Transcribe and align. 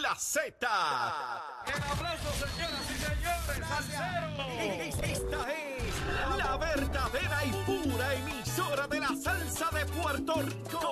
La 0.00 0.14
Z. 0.16 0.56
El 1.66 1.82
aplauso, 1.82 2.32
señoras 2.32 2.80
y 2.88 2.94
señores, 2.94 3.68
salsero. 3.68 4.32
Esta 5.02 5.52
es 5.52 6.38
la 6.38 6.56
verdadera 6.56 7.44
y 7.44 7.50
pura 7.66 8.14
emisora 8.14 8.86
de 8.86 9.00
la 9.00 9.08
salsa 9.22 9.68
de 9.70 9.84
Puerto 9.86 10.34
Rico. 10.34 10.91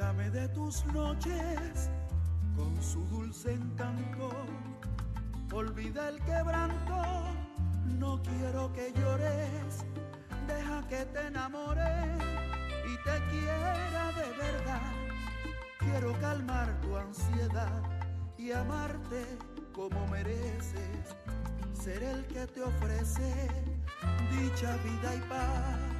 Dame 0.00 0.30
de 0.30 0.48
tus 0.48 0.82
noches 0.86 1.90
con 2.56 2.82
su 2.82 3.04
dulce 3.08 3.52
encanto. 3.52 4.30
Olvida 5.52 6.08
el 6.08 6.18
quebranto, 6.22 7.02
no 7.98 8.18
quiero 8.22 8.72
que 8.72 8.94
llores. 8.94 9.84
Deja 10.46 10.88
que 10.88 11.04
te 11.04 11.26
enamore 11.26 12.16
y 12.90 12.96
te 13.04 13.16
quiera 13.30 14.06
de 14.12 14.28
verdad. 14.38 14.92
Quiero 15.80 16.18
calmar 16.18 16.80
tu 16.80 16.96
ansiedad 16.96 17.82
y 18.38 18.52
amarte 18.52 19.22
como 19.74 20.06
mereces. 20.06 21.14
Ser 21.74 22.02
el 22.02 22.26
que 22.26 22.46
te 22.46 22.62
ofrece 22.62 23.48
dicha, 24.30 24.78
vida 24.82 25.14
y 25.14 25.20
paz. 25.28 25.99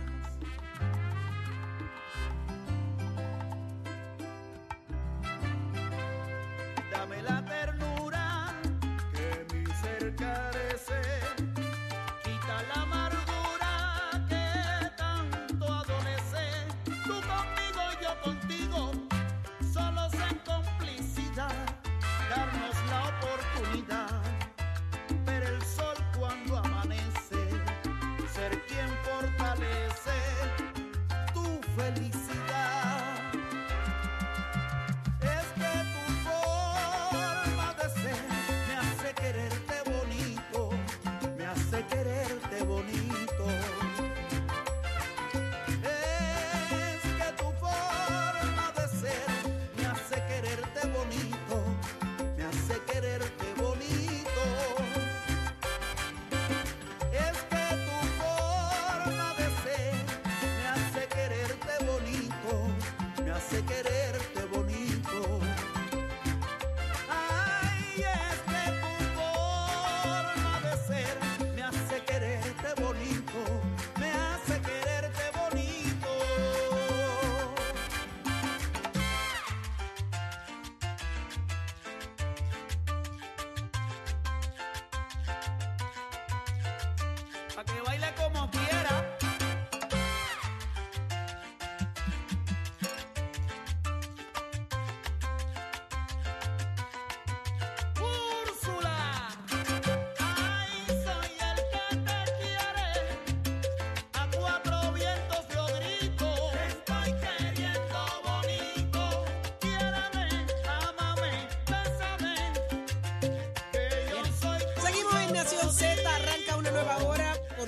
Felicidad. 31.80 32.49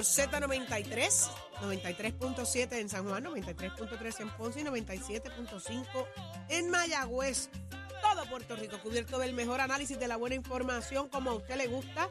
Por 0.02 0.08
Z93, 0.08 1.30
93.7 1.60 2.72
en 2.72 2.88
San 2.88 3.08
Juan, 3.08 3.24
93.3 3.24 4.20
en 4.20 4.30
Ponce 4.30 4.60
y 4.60 4.64
97.5 4.64 6.06
en 6.48 6.70
Mayagüez. 6.70 7.50
Todo 8.00 8.26
Puerto 8.26 8.56
Rico 8.56 8.80
cubierto 8.82 9.20
del 9.20 9.32
mejor 9.32 9.60
análisis 9.60 9.96
de 10.00 10.08
la 10.08 10.16
buena 10.16 10.34
información 10.34 11.08
como 11.08 11.30
a 11.30 11.34
usted 11.34 11.54
le 11.56 11.68
gusta. 11.68 12.08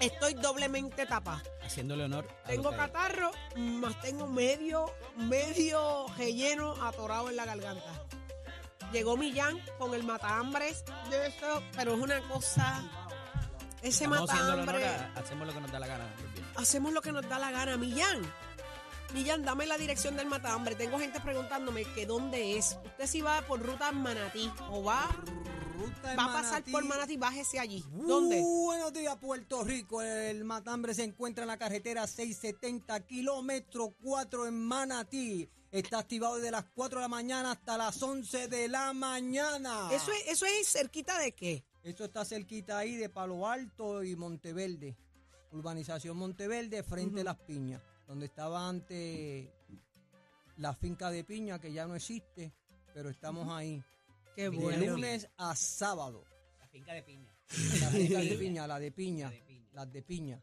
Estoy 0.00 0.32
doblemente 0.32 1.04
tapada. 1.04 1.42
Haciéndole 1.62 2.04
honor. 2.04 2.26
Tengo 2.46 2.70
catarro, 2.70 3.32
más 3.54 4.00
tengo 4.00 4.26
medio, 4.26 4.94
medio 5.16 6.06
relleno 6.16 6.72
atorado 6.82 7.28
en 7.28 7.36
la 7.36 7.44
garganta. 7.44 8.02
Llegó 8.94 9.18
Millán 9.18 9.60
con 9.78 9.92
el 9.92 10.04
matahambres 10.04 10.84
de 11.10 11.26
eso, 11.26 11.62
pero 11.76 11.92
es 11.92 12.00
una 12.00 12.26
cosa. 12.28 12.82
Ese 13.82 14.04
Estamos 14.04 14.30
a- 14.30 14.32
hacemos 15.16 15.46
lo 15.46 15.52
que 15.52 15.60
nos 15.60 15.72
da 15.72 15.80
la 15.80 15.86
gana. 15.86 16.14
Hacemos 16.56 16.92
lo 16.92 17.02
que 17.02 17.12
nos 17.12 17.28
da 17.28 17.38
la 17.38 17.50
gana. 17.50 17.76
Millán. 17.76 18.32
Millán, 19.12 19.44
dame 19.44 19.66
la 19.66 19.76
dirección 19.76 20.16
del 20.16 20.26
matahambre. 20.26 20.74
Tengo 20.74 20.98
gente 20.98 21.20
preguntándome 21.20 21.84
que 21.84 22.06
dónde 22.06 22.56
es. 22.56 22.78
Usted 22.84 23.06
si 23.06 23.20
va 23.20 23.42
por 23.42 23.60
ruta 23.60 23.92
Manatí 23.92 24.50
o 24.70 24.82
va, 24.84 25.08
Ruta 25.76 26.14
va 26.16 26.24
a 26.24 26.32
pasar 26.32 26.62
por 26.64 26.84
Manatí, 26.84 27.16
bájese 27.16 27.58
allí. 27.58 27.84
¿Dónde? 27.90 28.40
Buenos 28.40 28.92
días, 28.92 29.16
Puerto 29.16 29.64
Rico. 29.64 30.00
El 30.00 30.44
matambre 30.44 30.94
se 30.94 31.02
encuentra 31.04 31.42
en 31.44 31.48
la 31.48 31.58
carretera 31.58 32.06
670, 32.06 33.00
kilómetro 33.00 33.94
4 34.00 34.46
en 34.46 34.58
Manatí. 34.64 35.50
Está 35.70 35.98
activado 35.98 36.36
desde 36.36 36.50
las 36.50 36.64
4 36.74 37.00
de 37.00 37.04
la 37.04 37.08
mañana 37.08 37.52
hasta 37.52 37.76
las 37.76 38.00
11 38.02 38.46
de 38.48 38.68
la 38.68 38.92
mañana. 38.92 39.88
¿Eso 39.90 40.12
es, 40.12 40.28
¿Eso 40.28 40.46
es 40.46 40.68
cerquita 40.70 41.18
de 41.18 41.32
qué? 41.32 41.64
Esto 41.82 42.04
está 42.04 42.24
cerquita 42.24 42.78
ahí 42.78 42.96
de 42.96 43.08
Palo 43.08 43.46
Alto 43.46 44.02
y 44.04 44.14
Monteverde. 44.16 44.96
Urbanización 45.50 46.16
Monteverde, 46.16 46.82
frente 46.82 47.20
a 47.20 47.24
Las 47.24 47.38
Piñas. 47.38 47.82
Donde 48.06 48.26
estaba 48.26 48.68
antes 48.68 49.48
la 50.56 50.74
finca 50.74 51.10
de 51.10 51.24
piña, 51.24 51.58
que 51.60 51.72
ya 51.72 51.86
no 51.86 51.94
existe, 51.96 52.52
pero 52.94 53.08
estamos 53.10 53.48
ahí. 53.50 53.82
Qué 54.36 54.42
De 54.42 54.48
bueno. 54.50 54.92
lunes 54.94 55.28
a 55.38 55.54
sábado. 55.56 56.24
La 56.60 56.68
finca 56.68 56.92
de 56.92 57.02
piña. 57.02 57.34
La 57.80 57.88
finca 57.90 58.18
de 58.20 58.36
piña, 58.36 58.66
la 58.66 58.78
de 58.78 58.92
piña. 58.92 59.30
de 59.30 59.40
piña. 59.42 59.68
Las 59.72 59.92
de 59.92 60.02
piña. 60.02 60.42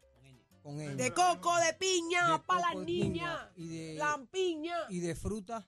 Con 0.62 0.80
ella. 0.80 0.94
De 0.94 1.12
coco, 1.14 1.56
de 1.58 1.72
piña, 1.74 2.42
para 2.44 2.74
las 2.74 2.84
niñas. 2.84 3.48
y 3.56 3.66
de- 3.68 3.94
Lampiña. 3.94 4.76
Y 4.90 5.00
de 5.00 5.14
fruta 5.14 5.66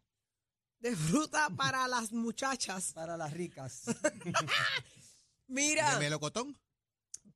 De 0.81 0.95
fruta 0.95 1.49
para 1.57 1.89
las 1.89 2.13
muchachas. 2.13 2.93
para 2.93 3.17
las 3.17 3.33
ricas. 3.33 3.85
Mira. 5.47 5.95
¿De 5.95 6.01
melocotón? 6.01 6.59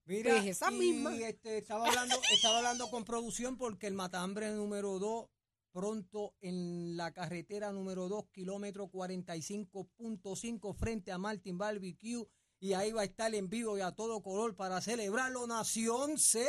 Mira, 0.05 0.33
Pues 0.35 0.47
esa 0.47 0.71
y, 0.71 0.77
misma. 0.77 1.15
este, 1.17 1.59
estaba, 1.59 1.89
hablando, 1.89 2.17
estaba 2.33 2.59
hablando 2.59 2.89
con 2.91 3.05
producción 3.05 3.57
porque 3.57 3.87
el 3.89 3.95
matambre 3.95 4.51
número 4.53 4.99
2 4.99 5.29
pronto 5.73 6.35
en 6.41 6.97
la 6.97 7.13
carretera 7.13 7.71
número 7.73 8.09
2, 8.09 8.29
kilómetro 8.33 8.87
45.5 8.91 10.75
frente 10.75 11.13
a 11.13 11.19
Martin 11.19 11.59
Barbecue. 11.59 12.27
Y 12.59 12.73
ahí 12.73 12.91
va 12.93 13.03
a 13.03 13.05
estar 13.05 13.35
en 13.35 13.51
vivo 13.51 13.77
y 13.77 13.83
a 13.83 13.93
todo 13.93 14.23
color 14.23 14.57
para 14.57 14.81
celebrarlo 14.81 15.47
Nación 15.47 16.17
Z. 16.19 16.49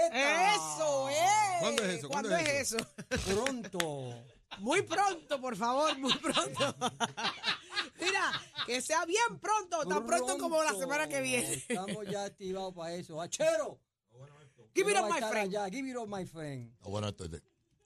Eso 0.56 1.10
es. 1.10 1.60
¿Cuándo 1.60 1.84
es 1.84 1.90
eso? 1.98 2.08
¿Cuándo, 2.08 2.30
¿Cuándo 2.30 2.50
es 2.50 2.72
es 2.72 2.72
eso? 2.72 2.88
Pronto. 3.36 4.14
Muy 4.60 4.82
pronto, 4.82 5.40
por 5.40 5.56
favor, 5.56 5.98
muy 5.98 6.14
pronto. 6.18 6.76
Mira, 8.02 8.32
que 8.66 8.82
sea 8.82 9.06
bien 9.06 9.40
pronto, 9.40 9.86
tan 9.86 10.06
pronto 10.06 10.38
como 10.38 10.64
la 10.64 10.74
semana 10.74 11.08
que 11.08 11.22
viene. 11.22 11.54
Estamos 11.54 12.06
ya 12.08 12.26
activados 12.26 12.74
para 12.74 12.94
eso. 12.94 13.22
¡Achero! 13.22 13.80
Give 14.74 14.92
it 14.92 14.98
up, 14.98 15.10
my 15.10 15.20
friend. 15.20 15.56
allá. 15.56 15.70
Give 15.70 15.90
it 15.90 15.98
up, 15.98 16.08
my 16.08 16.26
friend. 16.26 16.72
Bueno, 16.82 17.08
esto 17.08 17.26
es 17.26 17.32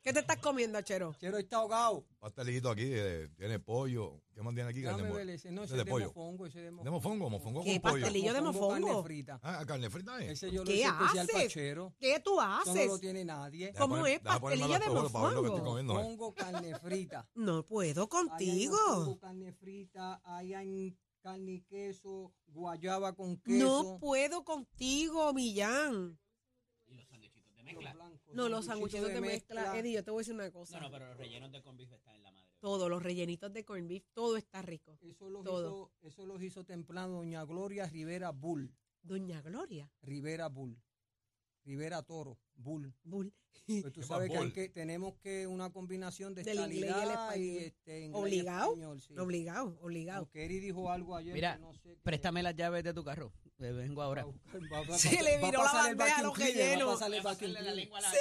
¿Qué 0.03 0.11
te 0.13 0.19
estás 0.21 0.37
comiendo, 0.37 0.81
Chero? 0.81 1.13
Chero 1.19 1.37
está 1.37 1.57
ahogado. 1.57 2.03
pastelito 2.19 2.71
aquí, 2.71 2.85
eh, 2.85 3.29
tiene 3.37 3.59
pollo. 3.59 4.19
¿Qué 4.33 4.41
más 4.41 4.55
tiene 4.55 4.69
aquí? 4.71 4.81
Déjame 4.81 5.03
Carne 5.03 5.15
ver 5.15 5.25
mo- 5.27 5.31
ese. 5.33 5.51
No, 5.51 5.63
ese 5.63 5.75
de 5.75 5.79
es 5.81 5.85
de 5.85 5.91
pollo. 5.91 6.07
mofongo. 6.07 6.45
Ese 6.47 6.59
de 6.59 6.71
¿De 6.71 6.89
mofongo? 6.89 7.29
¿Mofongo 7.29 7.63
¿Qué 7.63 7.73
con 7.79 7.91
pollo? 7.91 8.01
pastelillo 8.05 8.33
de 8.33 8.41
mofongo? 8.41 8.87
carne 8.87 9.03
frita. 9.03 9.39
Ah, 9.43 9.63
carne 9.67 9.89
frita, 9.91 10.23
¿eh? 10.23 10.31
Ese 10.31 10.49
yo 10.49 10.61
lo 10.61 10.65
¿Qué 10.65 10.77
hice 10.77 10.87
especial 10.87 11.27
haces? 11.31 11.53
Chero. 11.53 11.93
¿Qué 11.99 12.19
tú 12.19 12.39
Eso 12.41 12.73
no 12.73 12.73
lo 12.73 12.81
haces? 12.93 13.01
tiene 13.01 13.25
nadie. 13.25 13.65
Deja 13.67 13.79
¿Cómo 13.79 13.95
poner- 13.97 14.15
es? 14.17 14.23
deja 14.23 14.39
ponerme 14.39 14.63
Pastelillo 14.63 14.73
de 14.73 14.79
para 14.79 15.25
ver 15.25 15.33
lo 15.35 15.41
que 15.41 15.47
estoy 15.47 15.61
mofongo. 15.61 15.69
comiendo, 15.69 15.99
eh. 15.99 16.03
Pongo 16.03 16.33
carne 16.33 16.79
frita. 16.79 17.29
No 17.35 17.63
puedo 17.63 18.09
Ahí 18.31 18.49
hay 18.49 18.67
mofongo, 18.67 18.87
contigo. 19.05 19.19
carne 19.19 19.53
frita, 19.53 20.21
ahí 20.23 20.53
hay 20.55 20.97
carne 21.21 21.51
y 21.51 21.61
queso, 21.61 22.33
guayaba 22.47 23.13
con 23.13 23.33
No 23.33 23.37
queso. 23.43 23.97
puedo 23.99 24.43
contigo, 24.43 25.31
Millán. 25.33 26.17
Mezcla. 27.63 27.93
blancos, 27.93 28.33
No, 28.33 28.49
los 28.49 28.65
sanguchitos 28.65 29.07
de 29.13 29.21
mezcla. 29.21 29.77
Eddie, 29.77 29.93
yo 29.93 30.03
te 30.03 30.11
voy 30.11 30.19
a 30.19 30.21
decir 30.21 30.33
una 30.33 30.51
cosa. 30.51 30.77
No, 30.79 30.85
no, 30.85 30.91
pero 30.91 31.07
los 31.07 31.17
rellenos 31.17 31.51
de 31.51 31.61
corn 31.61 31.77
beef 31.77 31.91
están 31.93 32.15
en 32.15 32.23
la 32.23 32.31
madre. 32.31 32.49
Todos 32.59 32.89
los 32.89 33.01
rellenitos 33.01 33.51
de 33.51 33.65
corned 33.65 33.87
beef, 33.89 34.03
todo 34.13 34.37
está 34.37 34.61
rico. 34.61 34.97
Eso 35.01 35.29
los, 35.29 35.43
Todo. 35.43 35.89
hizo, 36.01 36.07
eso 36.07 36.25
los 36.27 36.41
hizo 36.43 36.63
temprano 36.63 37.13
doña 37.17 37.43
Gloria 37.43 37.87
Rivera 37.87 38.29
Bull. 38.31 38.71
Doña 39.01 39.41
Gloria. 39.41 39.91
Rivera 40.03 40.47
Bull. 40.47 40.79
Rivera 41.63 42.01
Toro. 42.03 42.37
Bull. 42.55 42.93
Bull. 43.03 43.33
Pues 43.65 43.83
tú 43.93 44.01
¿Qué 44.01 44.03
sabes 44.07 44.31
que, 44.31 44.51
que 44.53 44.69
tenemos 44.69 45.15
que 45.17 45.45
una 45.47 45.71
combinación 45.71 46.33
de 46.33 46.43
Del 46.43 46.59
inglés 46.59 46.93
y 47.35 47.37
el 47.37 47.41
y 47.41 47.57
este, 47.57 47.99
inglés 48.01 48.11
y 48.11 48.13
¿Obligado? 48.13 48.71
español, 48.73 49.01
sí. 49.01 49.17
Obligado, 49.17 49.77
obligado. 49.81 50.19
Aunque 50.19 50.45
Eri 50.45 50.59
dijo 50.59 50.89
algo 50.91 51.15
ayer 51.15 51.33
Mira, 51.33 51.55
que 51.55 51.61
no 51.61 51.73
sé. 51.73 51.81
que- 51.81 52.01
Préstame 52.03 52.43
las 52.43 52.55
llaves 52.55 52.83
de 52.83 52.93
tu 52.93 53.03
carro. 53.03 53.31
Vengo 53.69 54.01
ahora. 54.01 54.25
Se 54.97 55.21
le 55.21 55.37
viró 55.37 55.63
la 55.63 55.71
bandeja 55.73 56.17
a 56.17 56.23
los 56.23 56.37
rellenos. 56.37 56.99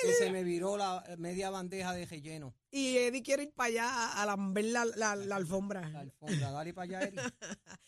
Que 0.02 0.12
se 0.18 0.30
me 0.30 0.44
viró 0.44 0.76
la 0.76 1.02
eh, 1.08 1.16
media 1.16 1.50
bandeja 1.50 1.92
de 1.94 2.04
relleno. 2.06 2.54
Y 2.70 2.96
Eddie 2.98 3.22
quiere 3.22 3.44
ir 3.44 3.52
para 3.52 3.68
allá 3.68 4.12
a, 4.22 4.26
lamber 4.26 4.64
la, 4.66 4.84
la- 4.84 5.16
la 5.16 5.36
alfombra. 5.36 5.88
La 5.88 6.00
alfombra. 6.00 6.50
Dale 6.50 6.74
para 6.74 6.84
allá, 6.98 7.08
Eri. 7.08 7.16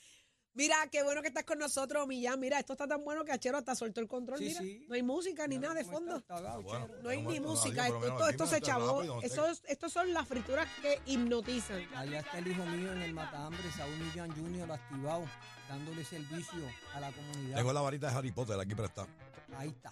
Mira, 0.54 0.76
qué 0.90 1.02
bueno 1.02 1.22
que 1.22 1.28
estás 1.28 1.44
con 1.44 1.58
nosotros, 1.58 2.06
Millán. 2.06 2.38
Mira, 2.38 2.58
esto 2.58 2.75
está 2.75 2.87
tan 2.87 3.02
bueno 3.02 3.25
que 3.25 3.32
Achero 3.32 3.56
hasta 3.56 3.75
soltó 3.75 4.02
el 4.02 4.06
control. 4.06 4.38
Sí, 4.38 4.44
Mira, 4.49 4.60
sí. 4.60 4.84
no 4.87 4.94
hay 4.94 5.02
música 5.02 5.46
ni 5.46 5.56
nada 5.58 5.72
de 5.72 5.84
¿Cómo 5.84 5.96
fondo. 5.96 6.16
está? 6.19 6.37
Está 6.37 6.46
gaucho, 6.50 6.62
Bueno. 6.69 6.87
Chero. 6.88 7.02
No 7.02 7.08
hay 7.08 7.22
ni 7.22 7.40
música. 7.40 7.88
Lo 7.88 8.28
Esto, 8.28 8.46
se 8.46 8.60
chavó. 8.60 9.22
Estos, 9.22 9.62
estos 9.66 9.90
son 9.90 10.12
las 10.12 10.28
frituras 10.28 10.69
que 10.82 11.00
hipnotizan. 11.06 11.82
Allá 11.94 12.20
está 12.20 12.37
el 12.38 12.49
hijo 12.49 12.66
mío 12.66 12.93
en 12.93 13.00
el 13.00 13.14
Matambre, 13.14 13.62
Saúl 13.75 13.96
Millán 13.96 14.31
Jr. 14.37 14.72
activado, 14.72 15.25
dándole 15.72 16.04
servicio 16.04 16.60
a 16.94 17.00
la 17.00 17.10
comunidad. 17.12 17.56
Tengo 17.56 17.72
la 17.72 17.80
varita 17.80 18.10
de 18.10 18.16
Harry 18.16 18.32
Potter 18.32 18.58
aquí 18.60 18.74
prestada. 18.74 19.08
Ahí 19.56 19.69
está. 19.69 19.90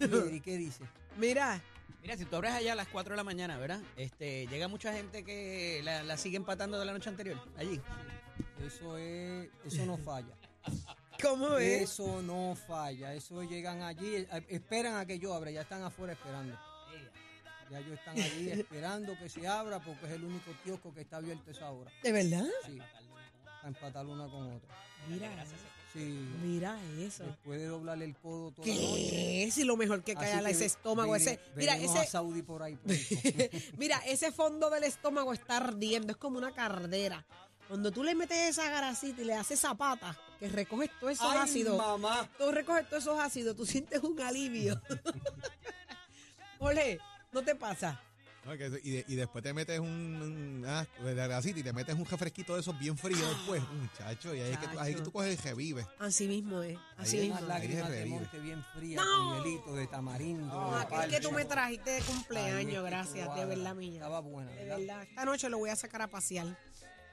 Y 0.32 0.40
¿qué 0.40 0.56
dice? 0.56 0.82
Mira, 1.16 1.62
Mira, 2.00 2.16
si 2.16 2.24
tú 2.24 2.34
abres 2.34 2.52
allá 2.52 2.72
a 2.72 2.74
las 2.74 2.88
4 2.88 3.12
de 3.12 3.16
la 3.16 3.22
mañana, 3.22 3.56
¿verdad? 3.58 3.80
Este, 3.96 4.48
llega 4.48 4.66
mucha 4.66 4.92
gente 4.92 5.24
que 5.24 5.80
la, 5.84 6.02
la 6.02 6.16
sigue 6.16 6.36
empatando 6.36 6.80
de 6.80 6.84
la 6.84 6.92
noche 6.92 7.08
anterior, 7.08 7.38
allí. 7.56 7.80
Eso 8.66 8.98
es, 8.98 9.48
eso 9.64 9.86
no 9.86 9.96
falla. 9.98 10.34
¿cómo 11.22 11.56
es? 11.58 11.82
Eso 11.82 12.20
no 12.22 12.56
falla. 12.66 13.14
Eso 13.14 13.42
llegan 13.42 13.82
allí, 13.82 14.16
eh, 14.16 14.46
esperan 14.48 14.96
a 14.96 15.06
que 15.06 15.18
yo 15.18 15.32
abra, 15.32 15.50
ya 15.50 15.62
están 15.62 15.82
afuera 15.82 16.12
esperando. 16.12 16.58
Ya 17.70 17.78
ellos 17.78 17.98
están 17.98 18.18
allí 18.18 18.50
esperando 18.50 19.16
que 19.18 19.28
se 19.28 19.46
abra 19.46 19.78
porque 19.78 20.06
es 20.06 20.12
el 20.12 20.24
único 20.24 20.50
kiosco 20.62 20.92
que 20.92 21.02
está 21.02 21.18
abierto 21.18 21.50
esa 21.50 21.70
hora. 21.70 21.90
¿De 22.02 22.12
verdad? 22.12 22.46
Sí, 22.66 22.78
a 23.62 23.68
empatar 23.68 24.06
una 24.06 24.26
con 24.28 24.52
otra. 24.52 24.68
Mira, 25.08 25.30
Sí, 25.92 26.26
mira 26.42 26.78
eso. 27.00 27.24
después 27.24 27.60
de 27.60 27.66
doblarle 27.66 28.06
el 28.06 28.16
codo 28.16 28.50
noche. 28.56 28.62
¿Qué 28.62 29.44
es? 29.44 29.58
Y 29.58 29.64
lo 29.64 29.76
mejor 29.76 30.02
que 30.02 30.14
cae 30.14 30.50
ese 30.50 30.64
estómago, 30.64 31.12
vine- 31.12 31.32
ese. 31.32 31.40
Mira, 31.54 31.74
a 31.74 31.76
ese, 31.76 32.06
Saudi 32.06 32.40
por 32.42 32.62
ahí 32.62 32.76
pronto. 32.76 33.02
mira, 33.76 33.98
ese 34.06 34.32
fondo 34.32 34.70
del 34.70 34.84
estómago 34.84 35.34
está 35.34 35.58
ardiendo, 35.58 36.12
es 36.12 36.16
como 36.16 36.38
una 36.38 36.52
cardera. 36.54 37.24
Cuando 37.68 37.90
tú 37.92 38.02
le 38.04 38.14
metes 38.14 38.38
esa 38.38 38.70
garacita 38.70 39.20
y 39.20 39.24
le 39.26 39.34
haces 39.34 39.60
zapata, 39.60 40.18
que 40.40 40.48
recoges 40.48 40.90
todos 40.98 41.12
esos 41.12 41.26
Ay, 41.30 41.38
ácidos, 41.42 41.76
mamá. 41.76 42.26
tú 42.38 42.50
recoges 42.50 42.88
todos 42.88 43.02
esos 43.02 43.18
ácidos, 43.20 43.54
tú 43.56 43.66
sientes 43.66 44.02
un 44.02 44.18
alivio. 44.20 44.80
Ole, 46.58 46.98
¿no 47.32 47.42
te 47.42 47.54
pasa? 47.54 48.00
No, 48.44 48.58
que- 48.58 48.80
y, 48.82 48.90
de- 48.90 49.04
y 49.06 49.14
después 49.14 49.44
te 49.44 49.54
metes 49.54 49.78
un, 49.78 49.86
un 49.88 50.64
ah, 50.66 50.84
de 51.00 51.50
y 51.50 51.62
te 51.62 51.72
metes 51.72 51.94
un 51.94 52.04
refresquito 52.04 52.54
de 52.54 52.60
esos 52.60 52.76
bien 52.76 52.98
frío 52.98 53.16
después, 53.28 53.62
muchacho, 53.70 54.34
y 54.34 54.40
ahí 54.40 54.52
es 54.52 54.58
que 54.58 54.66
tú, 54.66 54.80
ahí 54.80 54.94
tú 54.96 55.12
coges 55.12 55.38
y 55.38 55.48
revives. 55.48 55.86
Así 56.00 56.26
mismo 56.26 56.60
es, 56.62 56.76
así 56.96 57.18
Ahí 57.18 57.28
es 57.28 57.34
mismo. 57.34 57.38
Unas 57.38 57.42
Ahí 57.42 57.48
lágrimas 57.68 57.86
se 57.86 57.92
de 57.92 57.98
revive. 58.00 58.18
monte 58.20 58.38
bien 58.40 58.64
frías 58.74 59.04
No. 59.04 59.12
con 59.36 59.44
hielito 59.44 59.74
de 59.76 59.86
tamarindo. 59.86 60.46
No, 60.46 60.76
de 60.76 60.82
aquel 60.84 61.10
que 61.10 61.20
tú 61.20 61.30
me 61.30 61.44
trajiste 61.44 61.90
de 61.90 61.96
Ahí 61.98 62.02
cumpleaños, 62.02 62.84
gracias, 62.84 63.34
de 63.36 63.44
verdad 63.44 63.74
mía. 63.76 63.94
Estaba 63.94 64.20
buena, 64.20 64.50
De 64.50 64.64
¿verdad? 64.64 64.78
verdad. 64.78 65.02
Esta 65.04 65.24
noche 65.24 65.48
lo 65.48 65.58
voy 65.58 65.70
a 65.70 65.76
sacar 65.76 66.02
a 66.02 66.08
pasear. 66.08 66.46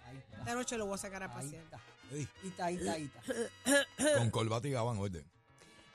Ahí 0.06 0.18
está. 0.18 0.38
Esta 0.40 0.56
noche 0.56 0.78
lo 0.78 0.86
voy 0.88 0.96
a 0.96 0.98
sacar 0.98 1.22
a 1.22 1.26
Ahí 1.28 1.32
pasear. 1.32 1.64
está. 1.64 1.80
Ita, 2.44 2.72
Eh, 2.72 2.74
ita, 2.74 2.98
ita. 2.98 3.22
con 4.18 4.32
corbata 4.32 4.68
y 4.68 4.72
gabán, 4.72 4.98
oye. 4.98 5.24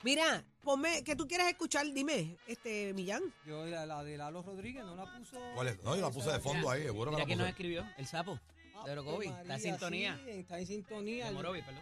Mira, 0.05 0.43
ponme, 0.61 1.03
¿qué 1.03 1.15
tú 1.15 1.27
quieres 1.27 1.47
escuchar? 1.47 1.83
Dime, 1.91 2.37
este, 2.45 2.93
Millán. 2.93 3.23
Yo 3.43 3.65
la, 3.65 3.87
la 3.87 4.03
de 4.03 4.15
Lalo 4.19 4.43
Rodríguez 4.43 4.83
no 4.85 4.95
la 4.95 5.11
puso. 5.17 5.39
¿Cuál 5.55 5.69
es? 5.69 5.81
No, 5.81 5.95
yo 5.95 6.01
la 6.03 6.11
puse 6.11 6.29
de 6.31 6.39
fondo 6.39 6.69
ahí, 6.69 6.83
seguro 6.83 7.09
que 7.09 7.15
Mira 7.15 7.23
la 7.23 7.25
quién 7.25 7.39
nos 7.39 7.45
puse. 7.47 7.49
escribió, 7.53 7.87
el 7.97 8.05
sapo. 8.05 8.39
Ah, 8.75 8.83
de 8.85 8.91
Orocovi. 8.91 9.25
Está 9.25 9.41
en 9.41 9.47
María, 9.47 9.59
sintonía. 9.71 10.21
sí, 10.23 10.29
está 10.31 10.59
en 10.59 10.67
sintonía. 10.67 11.23
De 11.23 11.29
el- 11.29 11.35
Morovi, 11.35 11.61
perdón. 11.63 11.81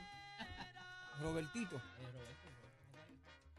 Robertito. 1.22 1.82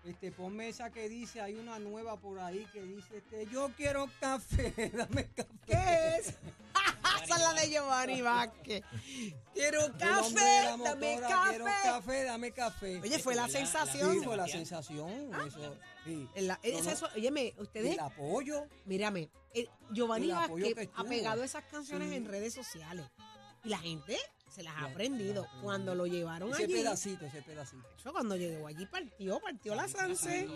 Este, 0.07 0.33
ponme 0.33 0.69
esa 0.71 0.89
que 0.91 1.11
dice, 1.11 1.43
hay 1.43 1.57
una 1.57 1.79
nueva 1.79 2.17
por 2.19 2.39
ahí 2.41 2.67
que 2.73 2.81
dice, 2.83 3.19
este, 3.19 3.47
yo 3.53 3.71
quiero 3.77 4.09
café, 4.19 4.73
dame 4.97 5.27
café. 5.27 5.51
¿Qué 5.67 6.17
es? 6.19 6.35
Esa 7.25 7.37
es 7.37 7.43
la 7.43 7.53
de 7.61 7.71
Giovanni 7.71 8.23
Vázquez. 8.23 8.83
Quiero 9.55 9.81
café, 9.99 10.65
dame 10.85 11.15
motora, 11.17 11.45
Quiero 11.49 11.65
café. 11.65 11.89
café, 11.89 12.25
dame 12.25 12.53
café. 12.53 13.01
Oye, 13.01 13.19
fue 13.19 13.35
la 13.35 13.49
sensación. 13.49 14.15
Sí, 14.19 14.25
fue 14.25 14.37
la 14.37 14.47
sensación. 14.49 15.31
Eso, 15.47 15.77
sí. 16.05 16.29
En 16.35 16.47
la- 16.49 16.61
es 16.63 16.75
No, 16.79 16.83
no, 16.85 16.91
eso, 16.91 17.09
óyeme, 17.17 17.55
ustedes, 17.59 17.93
El 17.95 18.01
apoyo. 18.01 18.67
mírame, 18.85 19.31
eh, 19.55 19.67
Giovanni 19.91 20.27
el 20.27 20.33
apoyo 20.37 20.65
Vázquez 20.67 20.89
que 20.89 20.93
ha 20.95 21.05
pegado 21.05 21.43
esas 21.45 21.65
canciones 21.65 22.11
Sí. 22.11 22.17
en 22.17 22.27
redes 22.27 22.55
sociales. 22.55 23.07
Y 23.65 23.69
la 23.71 23.79
gente 23.79 24.19
se 24.51 24.63
las 24.63 24.77
ha 24.77 24.85
aprendido. 24.85 25.47
Cuando 25.63 25.95
lo 25.95 26.07
llevaron 26.07 26.53
Ese 26.53 26.65
allí, 26.65 26.75
pedacito, 26.75 27.25
ese 27.25 27.43
pedacito. 27.43 27.89
eso 27.99 28.13
cuando 28.13 28.37
llegó 28.37 28.67
allí 28.67 28.87
partió, 28.87 29.41
partió 29.41 29.75
la 29.75 29.89
Sanse. 29.89 30.47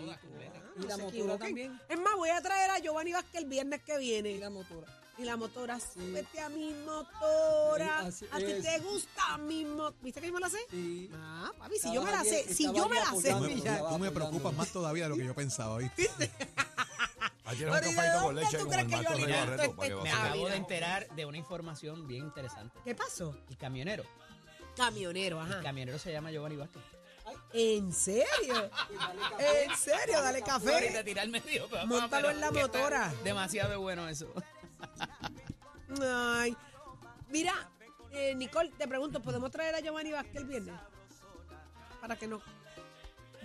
Y 0.77 0.83
la 0.87 0.97
motora 0.97 1.37
también. 1.37 1.79
Es 1.89 1.99
más, 1.99 2.15
voy 2.15 2.29
a 2.29 2.39
traer 2.41 2.69
a 2.71 2.79
Giovanni 2.79 3.11
Vázquez 3.13 3.41
el 3.41 3.45
viernes 3.49 3.81
que 3.83 3.95
Y 3.95 3.97
viene. 3.99 4.37
la 4.37 4.49
motora. 4.49 4.87
Y 5.19 5.25
la 5.25 5.35
motora, 5.35 5.79
Sí. 5.79 5.87
súbete 5.95 6.39
a 6.39 6.49
mi 6.49 6.73
motora. 6.85 8.03
Sí, 8.11 8.25
así 8.25 8.27
a 8.31 8.37
ti 8.37 8.51
es. 8.51 8.63
te 8.63 8.79
gusta 8.79 9.37
mi 9.37 9.65
motora. 9.65 9.97
¿Viste 10.01 10.21
que 10.21 10.27
yo 10.27 10.33
me 10.33 10.39
la 10.39 10.49
sé? 10.49 10.59
Sí. 10.69 11.11
Ah, 11.13 11.51
papi, 11.57 11.71
si 11.71 11.75
Estaba 11.77 11.95
yo 11.95 12.03
me 12.03 12.11
la 12.11 12.23
sé, 12.23 12.53
si 12.53 12.63
yo 12.73 12.87
me 12.87 12.95
la 12.95 13.11
sé, 13.15 13.33
Tú 13.89 13.99
me, 13.99 14.11
preocupas 14.11 14.53
más 14.53 14.71
todavía 14.71 15.03
de 15.03 15.09
lo 15.09 15.17
que 15.17 15.25
yo 15.25 15.35
pensaba, 15.35 15.77
¿viste? 15.79 16.09
Tienes 17.49 17.73
un 17.73 17.79
Pero 17.79 17.87
¿y 17.87 17.89
de 17.89 17.95
cafecito 17.95 18.13
con 18.13 18.23
dónde 18.35 18.41
leche 18.43 18.57
tú 18.57 18.63
con 18.63 18.73
crees 18.73 18.85
el 18.85 19.25
de 19.25 19.33
Barreto 19.33 19.63
este 19.83 19.95
Me 19.95 20.11
acabo 20.11 20.47
de 20.49 20.55
enterar 20.55 21.09
de 21.15 21.25
una 21.25 21.37
información 21.37 22.07
bien 22.07 22.23
interesante. 22.25 22.79
¿Qué 22.85 22.95
pasó? 22.95 23.35
El 23.49 23.57
camionero. 23.57 24.03
Camionero, 24.77 25.43
El 25.43 25.51
ajá. 25.51 25.61
camionero 25.63 25.97
se 25.99 26.11
llama 26.11 26.31
Giovanni 26.31 26.55
Vázquez. 26.55 26.81
¿En 27.53 27.91
serio? 27.91 28.69
¿En 29.39 29.75
serio? 29.77 30.21
Dale 30.21 30.39
Ahorita 30.39 30.45
café. 30.45 31.03
tirar 31.03 31.25
el 31.25 31.31
medio. 31.31 31.67
papá, 31.67 31.85
Móntalo 31.85 32.29
en 32.29 32.39
la 32.39 32.51
motora. 32.51 33.13
Demasiado 33.23 33.79
bueno 33.81 34.07
eso. 34.07 34.31
Ay. 36.01 36.55
Mira, 37.29 37.53
eh, 38.11 38.33
Nicole, 38.35 38.71
te 38.77 38.87
pregunto, 38.87 39.21
¿podemos 39.21 39.51
traer 39.51 39.75
a 39.75 39.79
Giovanni 39.79 40.11
Vázquez 40.11 40.35
el 40.37 40.45
viernes? 40.45 40.75
Para 42.01 42.15
que 42.15 42.27
no. 42.27 42.41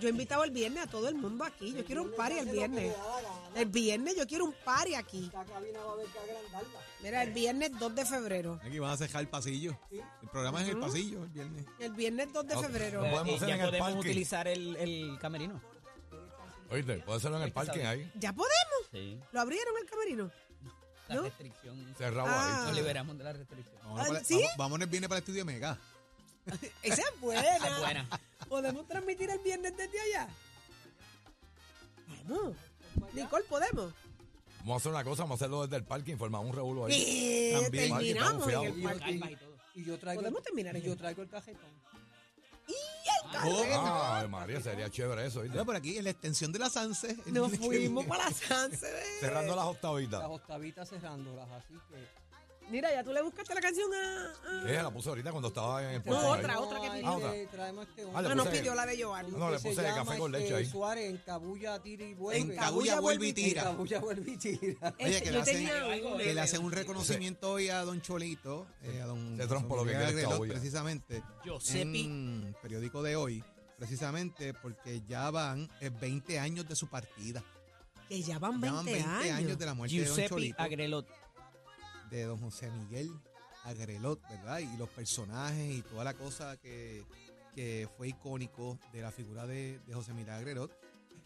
Yo 0.00 0.08
he 0.08 0.10
invitado 0.10 0.42
el 0.42 0.50
viernes 0.50 0.82
a 0.82 0.86
todo 0.88 1.08
el 1.08 1.14
mundo 1.14 1.44
aquí. 1.44 1.72
Yo 1.72 1.84
quiero 1.84 2.02
un 2.02 2.12
party 2.16 2.38
el 2.38 2.48
viernes. 2.48 2.94
El 3.54 3.66
viernes 3.66 4.16
yo 4.16 4.26
quiero 4.26 4.44
un 4.44 4.54
party 4.64 4.94
aquí. 4.96 5.26
Esta 5.26 5.44
cabina 5.44 5.78
va 5.80 5.90
a 5.90 5.92
haber 5.92 6.06
que 6.06 6.18
agrandarla. 6.18 6.80
Mira, 7.00 7.22
el 7.22 7.32
viernes 7.32 7.78
2 7.78 7.94
de 7.94 8.04
febrero. 8.04 8.60
Aquí 8.64 8.78
van 8.80 8.90
a 8.90 8.96
cejar 8.96 9.20
el 9.20 9.28
pasillo. 9.28 9.78
El 9.90 10.28
programa 10.32 10.62
es 10.62 10.68
en 10.68 10.74
el 10.76 10.80
pasillo 10.80 11.22
el 11.22 11.28
viernes. 11.30 11.64
El 11.78 11.92
viernes 11.92 12.32
2 12.32 12.46
de 12.46 12.56
febrero. 12.58 13.02
No 13.04 13.10
podemos 13.10 13.34
hacer 13.36 13.48
ya 13.48 13.54
en 13.54 13.60
el 13.60 13.66
podemos 13.68 13.88
parking. 13.92 14.00
utilizar 14.10 14.48
el, 14.48 14.76
el 14.76 15.18
camerino. 15.20 15.60
Oíste, 16.70 16.96
puede 16.98 17.18
hacerlo 17.18 17.36
en 17.36 17.42
el 17.44 17.52
parking 17.52 17.84
ahí. 17.84 18.10
¿Ya 18.16 18.32
podemos? 18.32 18.54
Sí. 18.90 19.20
¿Lo 19.30 19.40
abrieron 19.42 19.74
el 19.80 19.86
camerino? 19.88 20.30
La 21.08 21.14
¿No? 21.16 21.22
restricción. 21.22 21.94
Cerrado 21.98 22.28
Ah. 22.28 22.60
ahí. 22.60 22.66
Nos 22.66 22.76
liberamos 22.76 23.18
de 23.18 23.24
la 23.24 23.32
restricción. 23.34 23.76
Vamos, 23.84 24.00
Ah, 24.00 24.04
para, 24.08 24.24
¿sí? 24.24 24.34
vamos, 24.34 24.50
vámonos 24.56 24.88
viene 24.90 25.08
para 25.08 25.18
el 25.18 25.22
estudio 25.22 25.44
Mega. 25.44 25.78
Esa 26.82 27.02
es 27.02 27.20
buena. 27.20 27.56
Esa 27.56 27.68
es 27.68 27.78
buena. 27.80 28.08
¿Podemos 28.48 28.86
transmitir 28.88 29.30
el 29.30 29.38
viernes 29.40 29.76
desde 29.76 30.00
allá? 30.00 30.28
Vamos. 32.28 32.56
Nicole, 33.12 33.44
¿podemos? 33.44 33.92
Vamos 34.60 34.74
a 34.74 34.76
hacer 34.76 34.92
una 34.92 35.04
cosa, 35.04 35.22
vamos 35.24 35.40
a 35.40 35.44
hacerlo 35.44 35.62
desde 35.62 35.76
el 35.76 35.84
parque, 35.84 36.16
formamos 36.16 36.48
un 36.50 36.56
revuelo 36.56 36.86
ahí. 36.86 36.94
Eh, 37.06 37.60
También. 37.62 37.90
terminamos 37.90 38.48
en 38.48 38.54
Parque, 38.54 38.66
el 38.68 38.78
Y, 38.78 38.82
parque. 38.82 39.38
y- 39.74 39.80
y 39.80 39.84
yo 39.84 39.98
traigo, 39.98 40.22
Podemos 40.22 40.42
terminar 40.42 40.76
y 40.76 40.82
yo 40.82 40.96
traigo 40.96 41.22
el 41.22 41.28
cajetón. 41.28 41.70
Ah, 43.36 44.26
María, 44.30 44.60
sería 44.60 44.88
chévere 44.90 45.26
eso, 45.26 45.40
¿viste? 45.42 45.52
Mira, 45.54 45.64
por 45.64 45.76
aquí, 45.76 45.98
en 45.98 46.04
la 46.04 46.10
extensión 46.10 46.52
de 46.52 46.58
la 46.58 46.70
Sanse. 46.70 47.16
Nos 47.26 47.56
fuimos 47.58 48.04
para 48.06 48.30
Sanse. 48.32 48.86
bebé. 48.86 49.02
Cerrando 49.20 49.54
las 49.56 49.64
Las 49.66 49.74
octavitas. 49.74 50.22
octavitas 50.24 50.88
cerrándolas, 50.88 51.48
así 51.50 51.74
que... 51.88 52.23
Mira, 52.70 52.90
ya 52.92 53.04
tú 53.04 53.12
le 53.12 53.22
buscaste 53.22 53.54
la 53.54 53.60
canción 53.60 53.88
a. 53.92 54.32
a- 54.64 54.70
Ella 54.70 54.82
la 54.84 54.90
puse 54.90 55.08
ahorita 55.08 55.30
cuando 55.30 55.48
estaba 55.48 55.82
en 55.82 55.90
el 55.90 55.96
No, 55.98 56.04
puerto. 56.04 56.28
otra, 56.30 56.52
ahí. 56.54 56.58
otra 56.60 56.80
que 56.80 56.90
pidió. 56.90 57.06
Ah, 57.08 57.16
otra. 57.16 57.32
Traemos 57.50 57.88
este 57.88 58.02
Ah, 58.02 58.06
hombre. 58.06 58.22
le 58.22 58.28
No 58.30 58.34
nos 58.34 58.46
puse- 58.46 58.58
pidió 58.58 58.74
la 58.74 58.86
de 58.86 58.96
Giovanni. 58.96 59.30
No, 59.32 59.50
le 59.50 59.56
que 59.56 59.62
se 59.62 59.68
puse 59.68 59.82
llama, 59.82 59.94
café 60.04 60.18
con 60.18 60.34
este, 60.34 60.42
leche 60.44 60.56
ahí. 60.56 60.66
Suárez, 60.70 61.10
en 61.10 61.16
Cabulla, 61.18 61.78
tira 61.82 62.04
y 62.04 62.14
vuelve. 62.14 62.40
En 62.40 62.56
Cabulla 62.56 63.00
vuelve 63.00 63.28
y 63.28 63.32
tira. 63.32 63.62
En 63.62 63.68
Cabulla 63.68 64.00
vuelve 64.00 64.30
y 64.32 64.36
tira. 64.36 64.94
Oye, 64.98 65.08
Este, 65.10 65.22
que 65.24 65.30
le 65.32 65.40
hacen- 65.40 66.18
que 66.18 66.34
le 66.34 66.40
hacen 66.40 66.64
un 66.64 66.72
reconocimiento 66.72 67.52
hoy 67.52 67.68
a 67.68 67.82
Don 67.84 68.00
Cholito, 68.00 68.66
eh, 68.82 69.00
a 69.02 69.06
Don 69.06 69.36
Se 69.36 69.46
trompo 69.46 69.76
lo 69.76 69.82
que 69.84 69.90
Miguel 69.90 69.98
quiere 70.06 70.10
es 70.10 70.14
Agrelot, 70.16 70.32
Cabulla. 70.32 70.52
precisamente, 70.54 71.22
en 71.74 72.56
periódico 72.62 73.02
de 73.02 73.16
hoy, 73.16 73.44
precisamente 73.78 74.54
porque 74.54 75.02
ya 75.06 75.30
van 75.30 75.68
eh, 75.80 75.90
20 75.90 76.38
años 76.38 76.66
de 76.68 76.74
su 76.76 76.88
partida. 76.88 77.42
que 78.08 78.20
ya 78.22 78.38
van 78.38 78.60
Ya 78.60 78.70
van 78.70 78.84
20, 78.84 79.02
20 79.08 79.32
años 79.32 79.58
de 79.58 79.64
la 79.66 79.72
muerte 79.74 79.94
de 79.96 80.00
Don 80.04 80.08
Giuseppe 80.14 80.28
Cholito, 80.28 80.62
Agrelot. 80.62 81.06
De 82.16 82.24
Don 82.24 82.38
José 82.38 82.70
Miguel 82.70 83.10
Agrelot, 83.64 84.20
¿verdad? 84.28 84.58
Y 84.60 84.76
los 84.76 84.88
personajes 84.90 85.74
y 85.74 85.82
toda 85.82 86.04
la 86.04 86.14
cosa 86.14 86.56
que, 86.58 87.04
que 87.54 87.88
fue 87.96 88.08
icónico 88.08 88.78
de 88.92 89.00
la 89.02 89.10
figura 89.10 89.46
de, 89.46 89.78
de 89.86 89.94
José 89.94 90.12
Miguel 90.12 90.34
Agrelot, 90.34 90.70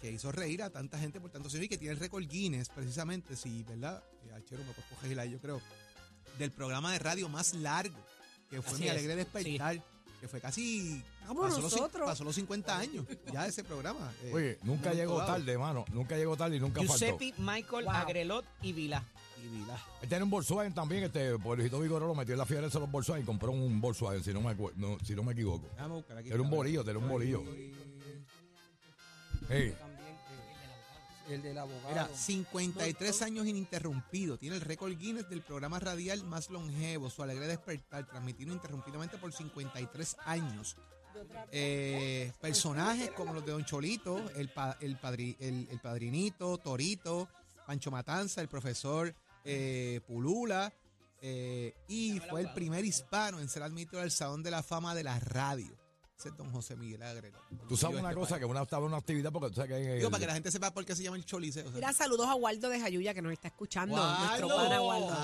que 0.00 0.10
hizo 0.12 0.30
reír 0.30 0.62
a 0.62 0.70
tanta 0.70 0.98
gente 0.98 1.20
por 1.20 1.30
tanto 1.30 1.48
años 1.50 1.64
y 1.64 1.68
que 1.68 1.78
tiene 1.78 1.94
el 1.94 2.00
récord 2.00 2.24
Guinness, 2.26 2.68
precisamente, 2.68 3.34
sí, 3.36 3.64
¿verdad? 3.68 4.02
Eh, 4.26 4.32
Achero 4.32 4.62
me 4.64 4.72
puedes 4.72 4.90
coger 4.90 5.18
ahí, 5.18 5.30
yo 5.32 5.40
creo, 5.40 5.60
del 6.38 6.52
programa 6.52 6.92
de 6.92 7.00
radio 7.00 7.28
más 7.28 7.54
largo, 7.54 7.98
que 8.48 8.62
fue 8.62 8.74
Así 8.74 8.82
Mi 8.82 8.86
es, 8.86 8.92
Alegre 8.92 9.16
Despertar, 9.16 9.82
que 10.20 10.28
fue 10.28 10.40
casi... 10.40 11.02
Vamos 11.26 11.52
pasó, 11.54 11.60
los, 11.60 11.90
pasó 11.90 12.24
los 12.24 12.34
50 12.36 12.78
años 12.78 13.04
ya 13.32 13.46
ese 13.46 13.64
programa. 13.64 14.12
eh, 14.22 14.32
Oye, 14.32 14.58
nunca 14.62 14.94
llegó 14.94 15.18
tarde, 15.26 15.58
mano. 15.58 15.84
Nunca 15.92 16.16
llegó 16.16 16.36
tarde 16.36 16.56
y 16.56 16.60
nunca 16.60 16.80
faltó. 16.82 16.92
Giuseppe, 17.04 17.34
Michael, 17.38 17.84
Wow. 17.84 17.94
Agrelot 17.94 18.46
y 18.62 18.72
Vila. 18.72 19.04
Vilá. 19.48 19.78
Él 20.02 20.08
tiene 20.08 20.24
un 20.24 20.30
Volkswagen 20.30 20.72
también, 20.74 21.04
este, 21.04 21.38
Pueblito 21.38 21.80
Vigoró 21.80 22.06
lo 22.06 22.14
metió 22.14 22.34
en 22.34 22.38
la 22.38 22.46
fiebre 22.46 22.68
de 22.68 22.78
los 22.78 22.90
Volkswagen 22.90 23.22
y 23.22 23.26
compró 23.26 23.50
un 23.52 23.80
Volkswagen, 23.80 24.22
si 24.22 24.32
no 24.32 24.40
me, 24.40 24.54
no, 24.76 24.98
si 25.04 25.14
no 25.14 25.22
me 25.22 25.32
equivoco. 25.32 25.68
Déjame 25.74 25.94
buscar 25.94 26.18
aquí. 26.18 26.30
Era 26.30 26.40
un 26.42 26.50
bolillo, 26.50 26.82
era 26.88 26.98
un 26.98 27.08
bolillo. 27.08 27.42
Hey, 29.50 29.74
También, 29.78 30.14
eh, 31.28 31.34
el 31.34 31.42
del 31.42 31.58
abogado. 31.58 31.88
Mira, 31.88 32.08
53 32.14 33.22
años 33.22 33.46
ininterrumpido. 33.46 34.36
Tiene 34.38 34.56
el 34.56 34.62
récord 34.62 34.92
Guinness 34.96 35.28
del 35.28 35.42
programa 35.42 35.78
radial 35.78 36.22
más 36.24 36.50
longevo. 36.50 37.08
Su 37.10 37.22
alegre 37.22 37.46
despertar, 37.46 38.06
transmitido 38.06 38.52
interrumpidamente 38.52 39.16
por 39.18 39.32
53 39.32 40.16
años. 40.26 40.76
Eh, 41.50 42.32
personajes 42.40 43.10
como 43.10 43.32
los 43.34 43.44
de 43.44 43.52
Don 43.52 43.64
Cholito, 43.64 44.30
el, 44.36 44.50
pa- 44.50 44.76
el, 44.80 45.00
padri- 45.00 45.36
el, 45.40 45.66
el 45.70 45.80
padrinito, 45.80 46.58
Torito, 46.58 47.28
Pancho 47.66 47.90
Matanza, 47.90 48.40
el 48.40 48.48
profesor 48.48 49.12
eh, 49.48 50.00
Pulula. 50.06 50.72
eh, 51.20 51.74
y 51.88 52.20
fue 52.20 52.42
el 52.42 52.52
primer 52.52 52.84
hispano 52.84 53.40
en 53.40 53.48
ser 53.48 53.62
admitido 53.64 54.00
al 54.00 54.10
Salón 54.10 54.42
de 54.42 54.50
la 54.52 54.62
Fama 54.62 54.94
de 54.94 55.02
la 55.02 55.18
Radio. 55.18 55.76
Ese 56.16 56.30
es 56.30 56.36
Don 56.36 56.50
José 56.50 56.74
Miguel 56.74 57.00
Agrelo. 57.04 57.38
tú 57.68 57.76
sabes 57.76 58.00
una 58.00 58.08
este 58.08 58.20
cosa, 58.20 58.30
país. 58.30 58.40
que 58.40 58.44
una 58.46 58.62
estaba 58.62 58.82
en 58.82 58.88
una 58.88 58.96
actividad 58.96 59.30
porque 59.30 59.50
tú 59.50 59.54
sabes 59.54 59.70
que 59.70 59.92
el- 59.92 59.98
Digo, 59.98 60.10
para 60.10 60.20
que 60.20 60.26
la 60.26 60.34
gente 60.34 60.50
sepa 60.50 60.72
por 60.74 60.84
qué 60.84 60.96
se 60.96 61.04
llama 61.04 61.16
el 61.16 61.24
Choliseo. 61.24 61.62
o 61.62 61.68
sea. 61.68 61.74
Mira, 61.76 61.92
saludos 61.92 62.26
a 62.26 62.34
Waldo 62.34 62.68
de 62.68 62.80
Jayuya 62.80 63.14
que 63.14 63.22
nos 63.22 63.32
está 63.32 63.46
escuchando. 63.48 63.94
Waldo. 63.94 64.24
Nuestro 64.26 64.48
pana 64.48 64.82
Waldo. 64.82 65.16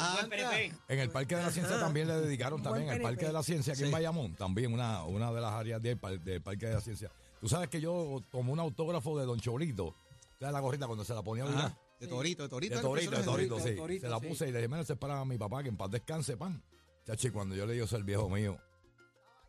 En 0.89 0.99
el 1.01 1.11
Parque 1.11 1.35
de 1.37 1.43
la 1.43 1.51
Ciencia 1.51 1.81
también 1.81 2.07
le 2.07 2.15
dedicaron 2.21 2.63
también, 2.63 2.89
el. 2.91 3.03
Parque 3.03 3.27
de 3.27 3.33
la 3.33 3.43
Ciencia 3.43 3.73
aquí 3.73 3.83
en. 3.85 3.91
Bayamón, 3.91 4.35
también 4.37 4.73
una, 4.73 5.03
una 5.05 5.33
de 5.33 5.41
las 5.41 5.53
áreas 5.53 5.83
del, 5.83 5.99
par- 5.99 6.21
del 6.21 6.41
Parque 6.43 6.67
de 6.67 6.75
la 6.75 6.81
Ciencia. 6.81 7.11
Tú 7.41 7.49
sabes 7.49 7.69
que 7.69 7.81
yo 7.81 8.23
tomé 8.31 8.53
un 8.53 8.61
autógrafo 8.61 9.19
de 9.19 9.27
Don 9.27 9.41
Cholito, 9.41 9.87
o 9.87 9.95
sea, 10.39 10.53
la 10.53 10.61
gorrita 10.61 10.87
cuando 10.87 11.05
se 11.05 11.13
la 11.15 11.23
ponía 11.23 11.45
a. 11.45 11.77
De 12.05 12.11
Torito, 12.11 12.43
de 12.43 12.49
Torito. 12.49 12.77
De 12.77 12.83
Torito, 12.83 13.11
de. 13.11 13.23
Torito, 13.23 13.55
Torito, 13.57 13.61
sí. 13.61 13.77
Torito, 13.77 14.07
se 14.07 14.11
la 14.11 14.21
sí. 14.21 14.27
puse 14.27 14.49
y 14.49 14.53
le 14.53 14.59
dije, 14.59 14.69
mira, 14.69 14.85
se 14.85 14.97
para 14.97 15.25
mi 15.25 15.39
papá, 15.39 15.63
que 15.63 15.69
en 15.69 15.77
paz 15.77 15.91
descanse, 15.91 16.37
pan. 16.37 16.63
Chachi, 17.07 17.31
cuando 17.31 17.55
yo 17.55 17.67
le 17.67 17.75
digo 17.75 17.85
eso 17.85 17.97
al 17.97 18.05
viejo 18.05 18.29
mío, 18.31 18.59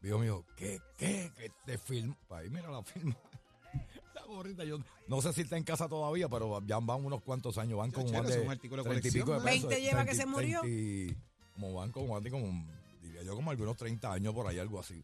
viejo 0.01 0.19
mío, 0.19 0.45
¿qué, 0.55 0.79
qué, 0.97 1.31
qué 1.37 1.51
te 1.65 1.77
film? 1.77 2.13
Ahí 2.29 2.49
mira 2.49 2.69
la 2.69 2.83
firma. 2.83 3.15
La 4.13 4.23
gorrita, 4.25 4.63
yo 4.63 4.79
no 5.07 5.21
sé 5.21 5.33
si 5.33 5.41
está 5.41 5.57
en 5.57 5.63
casa 5.63 5.89
todavía, 5.89 6.29
pero 6.29 6.61
ya 6.65 6.79
van 6.79 7.03
unos 7.03 7.21
cuantos 7.21 7.57
años, 7.57 7.77
van 7.77 7.91
chévere, 7.91 8.21
más 8.21 8.27
de 8.33 8.41
un 8.41 8.51
artículo 8.51 8.83
de 8.83 8.89
30 8.89 9.07
y 9.07 9.11
pico 9.11 9.33
de 9.33 9.39
colección, 9.39 9.63
pesos. 9.63 9.69
20 9.69 9.81
lleva 9.81 10.05
que 10.05 10.11
30, 10.11 10.23
se 10.23 10.25
murió. 10.25 10.61
30, 10.61 11.21
como 11.53 11.73
van 11.73 11.91
como, 11.91 12.13
van 12.13 12.29
como, 12.29 12.65
diría 13.01 13.23
yo, 13.23 13.35
como 13.35 13.51
algunos 13.51 13.75
30 13.75 14.11
años 14.11 14.33
por 14.33 14.47
ahí, 14.47 14.57
algo 14.57 14.79
así. 14.79 15.03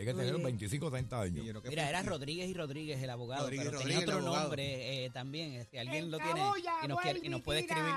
Tiene 0.00 0.12
que 0.12 0.18
tener 0.18 0.34
Oye. 0.34 0.44
25 0.44 0.90
30 0.90 1.20
años. 1.20 1.62
Mira, 1.64 1.88
era 1.88 2.02
Rodríguez 2.02 2.48
y 2.48 2.54
Rodríguez, 2.54 3.02
el 3.02 3.10
abogado, 3.10 3.42
Rodríguez 3.42 3.66
pero 3.66 3.78
Rodríguez, 3.78 3.98
tenía 4.00 4.14
otro 4.16 4.26
abogado. 4.26 4.44
nombre 4.48 5.04
eh, 5.04 5.10
también. 5.10 5.66
Si 5.70 5.76
alguien 5.78 6.10
lo 6.10 6.18
tiene 6.18 6.40
y 6.84 6.88
nos, 6.88 7.00
quiere- 7.00 7.20
y 7.22 7.28
nos 7.28 7.42
puede 7.42 7.60
escribir. 7.60 7.92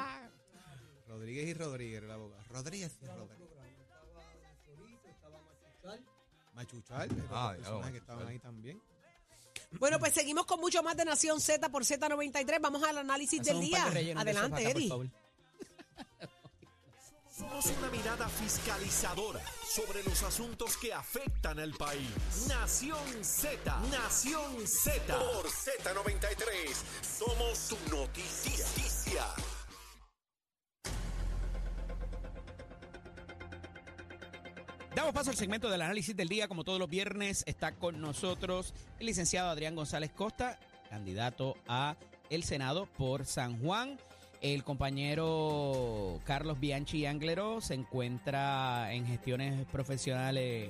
Rodríguez 1.08 1.48
y 1.48 1.54
Rodríguez, 1.54 2.04
el 2.04 2.12
abogado. 2.12 2.44
Rodríguez 2.50 2.92
y 3.02 3.06
Rodríguez. 3.06 3.38
Machuchal, 6.56 7.10
Ah, 7.32 7.54
personaje 7.56 7.86
ya, 7.86 7.92
que 7.92 7.98
estaban 7.98 8.28
ahí 8.28 8.40
también. 8.40 8.82
Bueno, 9.80 9.98
pues 9.98 10.14
seguimos 10.14 10.46
con 10.46 10.60
mucho 10.60 10.84
más 10.84 10.96
de 10.96 11.04
Nación 11.06 11.42
Z 11.42 11.68
por 11.70 11.84
Z93. 11.84 12.60
Vamos 12.62 12.84
al 12.84 12.98
análisis 13.00 13.40
Hacemos 13.42 13.62
del 13.62 13.70
día. 13.70 14.20
Adelante, 14.20 14.70
Eddie. 14.70 14.90
Somos 17.36 17.66
una 17.80 17.90
mirada 17.90 18.30
fiscalizadora 18.30 19.42
sobre 19.68 20.04
los 20.04 20.22
asuntos 20.22 20.78
que 20.78 20.94
afectan 20.94 21.58
al 21.60 21.72
país. 21.72 22.46
Nación 22.48 23.24
Z, 23.24 23.58
Nación 23.90 24.68
Z. 24.68 25.18
Por 25.18 25.48
Z93, 25.48 26.76
somos 27.02 27.58
su 27.58 27.76
noticia. 27.90 29.26
Damos 34.96 35.14
paso 35.16 35.32
al 35.32 35.36
segmento 35.36 35.72
del 35.72 35.82
análisis 35.82 36.16
del 36.16 36.28
día. 36.28 36.48
Como 36.48 36.64
todos 36.64 36.78
los 36.78 36.88
viernes, 36.88 37.44
está 37.48 37.74
con 37.74 38.00
nosotros 38.00 38.76
el 39.00 39.08
licenciado 39.08 39.50
Adrián 39.50 39.76
González 39.76 40.12
Costa, 40.12 40.60
candidato 40.88 41.58
a 41.68 41.98
el 42.30 42.44
Senado 42.44 42.86
por 42.86 43.26
San 43.26 43.60
Juan. 43.60 43.98
El 44.44 44.66
compañero 44.66 46.20
Carlos 46.26 46.60
Bianchi 46.60 47.06
Anglero 47.06 47.62
se 47.62 47.76
encuentra 47.76 48.94
en 48.94 49.08
gestiones 49.08 49.66
profesionales 49.68 50.70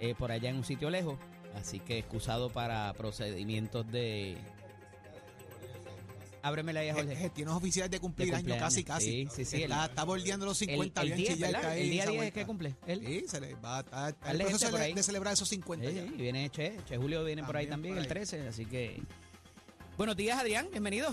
eh, 0.00 0.14
por 0.18 0.30
allá 0.30 0.50
en 0.50 0.56
un 0.56 0.64
sitio 0.64 0.90
lejos, 0.90 1.18
así 1.54 1.80
que 1.80 1.96
excusado 1.98 2.50
para 2.50 2.92
procedimientos 2.92 3.90
de... 3.90 4.36
Ábremela 6.42 6.80
ahí, 6.80 6.90
a 6.90 6.94
Jorge. 6.94 7.16
Gestiones 7.16 7.54
oficiales 7.54 7.90
de 7.90 7.98
cumplir 8.00 8.28
De 8.30 8.36
años, 8.36 8.58
casi, 8.58 8.84
casi. 8.84 9.06
Sí, 9.06 9.28
sí, 9.34 9.44
sí, 9.46 9.62
Está, 9.62 9.84
el- 9.84 9.90
está 9.90 10.04
bordeando 10.04 10.44
los 10.46 10.58
50 10.58 11.00
el, 11.00 11.08
el 11.08 11.14
Bianchi 11.16 11.34
10, 11.34 11.38
ya 11.40 11.46
¿verdad? 11.46 11.60
está 11.62 11.72
ahí 11.72 11.82
El 11.82 11.90
día 11.90 12.02
esa 12.02 12.10
10 12.12 12.22
es 12.24 12.32
que 12.32 12.46
cumple. 12.46 12.76
Él. 12.86 13.00
Sí, 13.04 13.24
se 13.26 13.40
le 13.40 13.54
va 13.54 13.78
a 13.78 13.80
estar 13.80 14.14
el 14.36 14.42
proceso 14.42 14.76
de, 14.76 15.02
celebrar 15.02 15.32
esos 15.32 15.48
50 15.48 15.88
Sí, 15.88 15.94
ya. 15.96 16.02
y 16.04 16.08
viene 16.10 16.48
Che, 16.50 16.76
Che 16.86 16.96
Julio 16.98 17.24
viene 17.24 17.42
por 17.42 17.56
ahí 17.56 17.66
También 17.66 17.94
el 17.96 18.02
ahí. 18.02 18.08
13, 18.08 18.46
así 18.48 18.66
que... 18.66 19.02
Buenos 19.96 20.14
días, 20.14 20.38
Adrián, 20.38 20.68
bienvenido. 20.70 21.12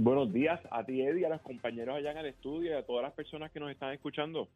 Buenos 0.00 0.32
días 0.32 0.60
a 0.70 0.84
ti, 0.84 1.02
Eddie, 1.02 1.26
a 1.26 1.28
los 1.28 1.40
compañeros 1.40 1.96
allá 1.96 2.12
en 2.12 2.18
el 2.18 2.26
estudio 2.26 2.70
y 2.70 2.72
a 2.72 2.86
todas 2.86 3.02
las 3.02 3.12
personas 3.14 3.50
que 3.50 3.58
nos 3.58 3.68
están 3.68 3.92
escuchando. 3.92 4.48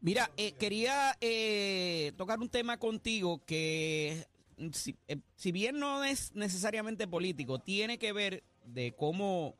Mira, 0.00 0.30
eh, 0.38 0.52
quería 0.52 1.14
eh, 1.20 2.12
tocar 2.16 2.38
un 2.40 2.48
tema 2.48 2.78
contigo 2.78 3.44
que, 3.44 4.24
si, 4.72 4.96
eh, 5.06 5.18
si 5.34 5.52
bien 5.52 5.78
no 5.78 6.02
es 6.02 6.34
necesariamente 6.34 7.06
político, 7.06 7.58
tiene 7.58 7.98
que 7.98 8.14
ver 8.14 8.42
de 8.64 8.94
cómo, 8.96 9.54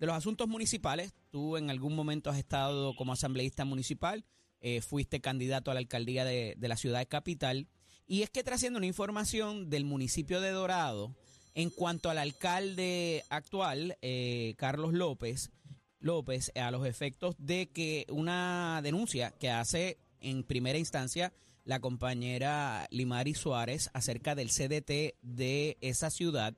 de 0.00 0.06
los 0.06 0.16
asuntos 0.16 0.48
municipales. 0.48 1.14
Tú 1.30 1.56
en 1.56 1.70
algún 1.70 1.94
momento 1.94 2.28
has 2.28 2.38
estado 2.38 2.96
como 2.96 3.12
asambleísta 3.12 3.64
municipal, 3.64 4.24
eh, 4.60 4.80
fuiste 4.80 5.20
candidato 5.20 5.70
a 5.70 5.74
la 5.74 5.80
alcaldía 5.80 6.24
de, 6.24 6.56
de 6.58 6.68
la 6.68 6.76
ciudad 6.76 7.06
capital, 7.06 7.68
y 8.08 8.22
es 8.22 8.30
que 8.30 8.42
trasciende 8.42 8.78
una 8.78 8.86
información 8.86 9.70
del 9.70 9.84
municipio 9.84 10.40
de 10.40 10.50
Dorado 10.50 11.14
en 11.54 11.70
cuanto 11.70 12.10
al 12.10 12.18
alcalde 12.18 13.24
actual, 13.28 13.96
eh, 14.02 14.54
Carlos 14.56 14.92
López, 14.92 15.50
López 15.98 16.52
a 16.54 16.70
los 16.70 16.86
efectos 16.86 17.36
de 17.38 17.68
que 17.68 18.06
una 18.08 18.80
denuncia 18.82 19.32
que 19.32 19.50
hace 19.50 19.98
en 20.20 20.44
primera 20.44 20.78
instancia 20.78 21.32
la 21.64 21.80
compañera 21.80 22.86
Limari 22.90 23.34
Suárez 23.34 23.90
acerca 23.92 24.34
del 24.34 24.50
CDT 24.50 25.16
de 25.22 25.76
esa 25.80 26.10
ciudad, 26.10 26.54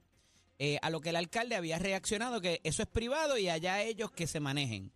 eh, 0.58 0.78
a 0.82 0.90
lo 0.90 1.00
que 1.00 1.10
el 1.10 1.16
alcalde 1.16 1.56
había 1.56 1.78
reaccionado 1.78 2.40
que 2.40 2.60
eso 2.64 2.82
es 2.82 2.88
privado 2.88 3.36
y 3.36 3.48
allá 3.48 3.82
ellos 3.82 4.10
que 4.12 4.26
se 4.26 4.40
manejen. 4.40 4.92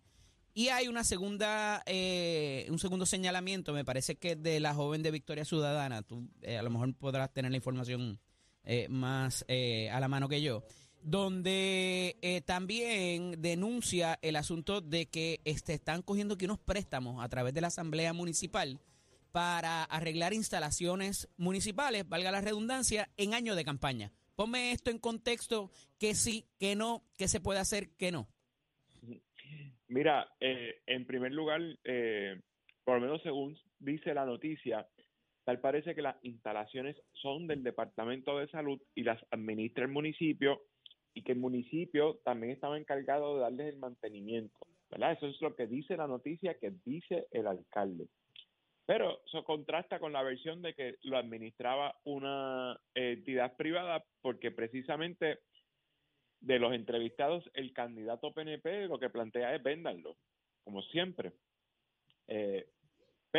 Y 0.53 0.69
hay 0.69 0.87
una 0.87 1.03
segunda, 1.03 1.83
eh, 1.85 2.65
un 2.71 2.79
segundo 2.79 3.05
señalamiento, 3.05 3.73
me 3.73 3.85
parece 3.85 4.15
que 4.15 4.35
de 4.35 4.59
la 4.59 4.73
joven 4.73 5.03
de 5.03 5.11
Victoria 5.11 5.45
Ciudadana, 5.45 6.01
tú 6.01 6.27
eh, 6.41 6.57
a 6.57 6.63
lo 6.63 6.71
mejor 6.71 6.95
podrás 6.95 7.31
tener 7.31 7.51
la 7.51 7.57
información 7.57 8.19
eh, 8.69 8.87
más 8.89 9.45
eh, 9.47 9.89
a 9.91 9.99
la 10.01 10.09
mano 10.09 10.27
que 10.27 10.41
yo, 10.41 10.61
donde 11.01 12.17
eh, 12.21 12.41
también 12.41 13.41
denuncia 13.41 14.19
el 14.21 14.35
asunto 14.35 14.81
de 14.81 15.05
que 15.05 15.39
este, 15.45 15.73
están 15.73 16.01
cogiendo 16.01 16.33
aquí 16.33 16.43
unos 16.43 16.59
préstamos 16.59 17.23
a 17.23 17.29
través 17.29 17.53
de 17.53 17.61
la 17.61 17.67
Asamblea 17.67 18.11
Municipal 18.11 18.81
para 19.31 19.85
arreglar 19.85 20.33
instalaciones 20.33 21.29
municipales, 21.37 22.09
valga 22.09 22.29
la 22.29 22.41
redundancia, 22.41 23.09
en 23.15 23.33
año 23.33 23.55
de 23.55 23.63
campaña. 23.63 24.11
Ponme 24.35 24.73
esto 24.73 24.91
en 24.91 24.99
contexto, 24.99 25.71
que 25.97 26.13
sí, 26.13 26.45
que 26.59 26.75
no, 26.75 27.03
que 27.17 27.29
se 27.29 27.39
puede 27.39 27.61
hacer, 27.61 27.91
que 27.95 28.11
no. 28.11 28.27
Mira, 29.87 30.27
eh, 30.41 30.81
en 30.87 31.05
primer 31.05 31.31
lugar, 31.31 31.61
por 32.83 32.95
lo 32.95 33.01
menos 33.01 33.21
según 33.23 33.57
dice 33.79 34.13
la 34.13 34.25
noticia, 34.25 34.85
tal 35.47 35.61
parece 35.61 35.95
que 35.95 36.01
las 36.01 36.17
instalaciones 36.25 36.97
son 37.13 37.47
del 37.47 37.63
Departamento 37.63 38.37
de 38.37 38.49
Salud 38.49 38.81
y 38.93 39.03
las 39.03 39.17
administra 39.31 39.85
el 39.85 39.91
municipio 39.91 40.63
y 41.13 41.23
que 41.23 41.31
el 41.31 41.37
municipio 41.37 42.19
también 42.25 42.51
estaba 42.51 42.77
encargado 42.77 43.35
de 43.35 43.41
darles 43.43 43.73
el 43.73 43.79
mantenimiento, 43.79 44.57
¿verdad? 44.91 45.13
Eso 45.13 45.27
es 45.27 45.41
lo 45.41 45.55
que 45.55 45.65
dice 45.65 45.95
la 45.95 46.05
noticia 46.05 46.59
que 46.59 46.73
dice 46.83 47.27
el 47.31 47.47
alcalde. 47.47 48.09
Pero 48.85 49.21
eso 49.25 49.45
contrasta 49.45 49.99
con 49.99 50.11
la 50.11 50.21
versión 50.21 50.61
de 50.61 50.73
que 50.73 50.95
lo 51.03 51.17
administraba 51.17 51.95
una 52.03 52.77
entidad 52.93 53.55
privada 53.55 54.03
porque 54.21 54.51
precisamente 54.51 55.39
de 56.41 56.59
los 56.59 56.73
entrevistados, 56.73 57.49
el 57.53 57.71
candidato 57.71 58.33
PNP 58.33 58.89
lo 58.89 58.99
que 58.99 59.09
plantea 59.09 59.55
es 59.55 59.63
véndanlo, 59.63 60.17
como 60.65 60.81
siempre. 60.81 61.31
Eh, 62.27 62.67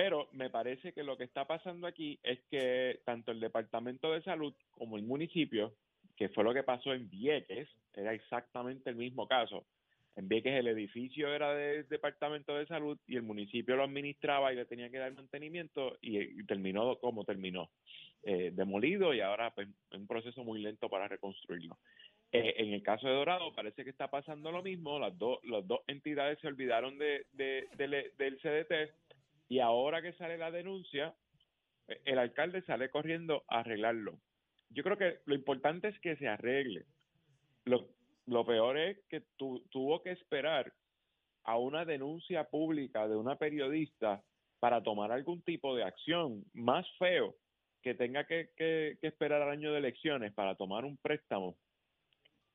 pero 0.01 0.29
me 0.31 0.49
parece 0.49 0.93
que 0.93 1.03
lo 1.03 1.17
que 1.19 1.25
está 1.25 1.45
pasando 1.45 1.89
aquí 1.89 2.21
es 2.23 2.39
que 2.53 3.01
tanto 3.05 3.33
el 3.33 3.41
Departamento 3.41 4.13
de 4.13 4.23
Salud 4.23 4.55
como 4.71 4.97
el 4.97 5.03
municipio, 5.03 5.75
que 6.17 6.29
fue 6.29 6.45
lo 6.45 6.55
que 6.55 6.63
pasó 6.63 6.95
en 6.95 7.11
Vieques, 7.11 7.69
era 7.95 8.15
exactamente 8.15 8.91
el 8.91 8.95
mismo 8.95 9.27
caso. 9.27 9.67
En 10.15 10.29
Vieques 10.29 10.55
el 10.55 10.69
edificio 10.69 11.35
era 11.35 11.53
del 11.53 11.89
Departamento 11.89 12.55
de 12.55 12.69
Salud 12.69 12.97
y 13.09 13.17
el 13.17 13.25
municipio 13.25 13.75
lo 13.75 13.83
administraba 13.83 14.53
y 14.53 14.57
le 14.57 14.67
tenía 14.67 14.89
que 14.89 14.99
dar 14.99 15.13
mantenimiento 15.15 15.99
y, 16.01 16.45
terminó 16.45 16.97
como 17.01 17.25
terminó, 17.25 17.69
eh, 18.23 18.53
demolido 18.55 19.13
y 19.15 19.21
ahora 19.21 19.53
pues, 19.53 19.67
un 19.91 20.07
proceso 20.07 20.45
muy 20.45 20.61
lento 20.61 20.89
para 20.89 21.09
reconstruirlo. 21.09 21.77
Eh, 22.31 22.55
en 22.59 22.73
el 22.73 22.85
caso 22.85 23.09
de 23.09 23.15
Dorado 23.15 23.53
parece 23.53 23.83
que 23.83 23.91
está 23.91 24.09
pasando 24.09 24.53
lo 24.53 24.63
mismo, 24.63 25.01
las, 25.01 25.19
dos 25.19 25.41
las 25.43 25.67
dos 25.67 25.81
entidades 25.89 26.39
se 26.39 26.47
olvidaron 26.47 26.99
de, 26.99 27.27
del 27.33 28.39
CDT 28.39 29.08
y 29.49 29.61
ahora 29.61 30.03
que 30.03 30.13
sale 30.13 30.37
la 30.37 30.51
denuncia, 30.51 31.15
eh, 31.89 32.01
el 32.05 32.19
alcalde 32.19 32.63
sale 32.63 32.91
corriendo 32.91 33.45
a 33.49 33.61
arreglarlo. 33.61 34.21
Yo 34.71 34.83
creo 34.83 34.99
que 34.99 35.21
lo 35.25 35.35
importante 35.35 35.89
es 35.89 35.99
que 36.01 36.17
se 36.17 36.29
arregle. 36.29 36.85
Lo, 37.65 37.89
lo 38.27 38.45
peor 38.45 38.77
es 38.77 38.99
que 39.09 39.23
tuvo 39.37 40.03
que 40.03 40.13
esperar 40.13 40.73
a 41.45 41.57
una 41.57 41.85
denuncia 41.85 42.45
pública 42.45 43.09
de 43.09 43.17
una 43.17 43.37
periodista 43.37 44.23
para 44.61 44.83
tomar 44.83 45.13
algún 45.13 45.43
tipo 45.43 45.75
de 45.75 45.85
acción. 45.85 46.45
Más 46.53 46.87
feo 46.99 47.37
que 47.83 47.95
tenga 47.95 48.25
que, 48.25 48.51
que 48.57 48.99
esperar 49.01 49.41
al 49.41 49.51
año 49.51 49.73
de 49.73 49.79
elecciones 49.79 50.35
para 50.35 50.57
tomar 50.57 50.85
un 50.85 50.99
préstamo 50.99 51.57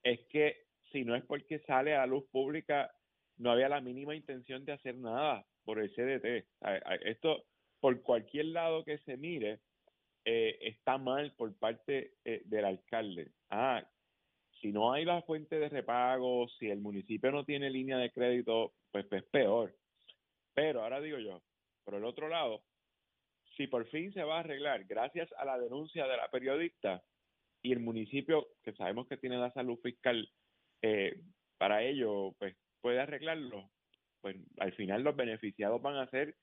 es 0.03 0.19
que 0.27 0.65
si 0.91 1.03
no 1.03 1.15
es 1.15 1.23
porque 1.23 1.59
sale 1.59 1.95
a 1.95 1.99
la 1.99 2.07
luz 2.07 2.25
pública, 2.29 2.93
no 3.37 3.51
había 3.51 3.69
la 3.69 3.81
mínima 3.81 4.15
intención 4.15 4.63
de 4.65 4.73
hacer 4.73 4.95
nada 4.95 5.45
por 5.63 5.79
el 5.79 5.91
CDT. 5.93 6.45
Esto, 7.05 7.45
por 7.79 8.01
cualquier 8.01 8.45
lado 8.47 8.83
que 8.83 8.97
se 8.99 9.17
mire, 9.17 9.59
eh, 10.25 10.57
está 10.61 10.97
mal 10.97 11.33
por 11.33 11.53
parte 11.57 12.13
eh, 12.23 12.41
del 12.45 12.65
alcalde. 12.65 13.31
Ah, 13.49 13.85
si 14.61 14.71
no 14.71 14.93
hay 14.93 15.03
la 15.03 15.21
fuente 15.23 15.59
de 15.59 15.69
repago, 15.69 16.47
si 16.59 16.69
el 16.69 16.79
municipio 16.79 17.31
no 17.31 17.43
tiene 17.43 17.69
línea 17.69 17.97
de 17.97 18.11
crédito, 18.11 18.73
pues, 18.91 19.05
pues 19.07 19.23
peor. 19.23 19.75
Pero 20.53 20.83
ahora 20.83 21.01
digo 21.01 21.17
yo, 21.17 21.41
por 21.83 21.95
el 21.95 22.05
otro 22.05 22.29
lado, 22.29 22.63
si 23.57 23.67
por 23.67 23.85
fin 23.89 24.13
se 24.13 24.23
va 24.23 24.37
a 24.37 24.39
arreglar 24.39 24.85
gracias 24.85 25.31
a 25.37 25.45
la 25.45 25.59
denuncia 25.59 26.07
de 26.07 26.17
la 26.17 26.29
periodista, 26.29 27.03
y 27.63 27.71
el 27.71 27.79
municipio, 27.79 28.47
que 28.61 28.73
sabemos 28.73 29.07
que 29.07 29.17
tiene 29.17 29.37
la 29.37 29.51
salud 29.53 29.79
fiscal 29.81 30.29
eh, 30.81 31.15
para 31.57 31.81
ello, 31.81 32.33
pues 32.37 32.55
puede 32.81 32.99
arreglarlo, 32.99 33.69
pues 34.23 34.37
al 34.57 34.71
final 34.73 35.03
los 35.03 35.15
beneficiados 35.17 35.81
van 35.81 35.97
a 35.97 36.09
ser 36.09 36.35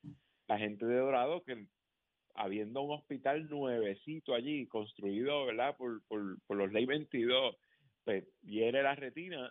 la 0.47 0.59
gente 0.59 0.85
de 0.85 0.99
Dorado 0.99 1.43
que 1.43 1.67
habiendo 2.35 2.83
un 2.83 2.93
hospital 2.93 3.49
nuevecito 3.49 4.35
allí 4.35 4.67
construido, 4.67 5.47
¿verdad? 5.47 5.77
Por, 5.79 6.03
por, 6.07 6.39
por 6.47 6.59
los 6.59 6.71
ley 6.73 6.85
22, 6.85 7.57
pues 8.05 8.25
hiere 8.43 8.83
la 8.83 8.95
retina, 8.95 9.51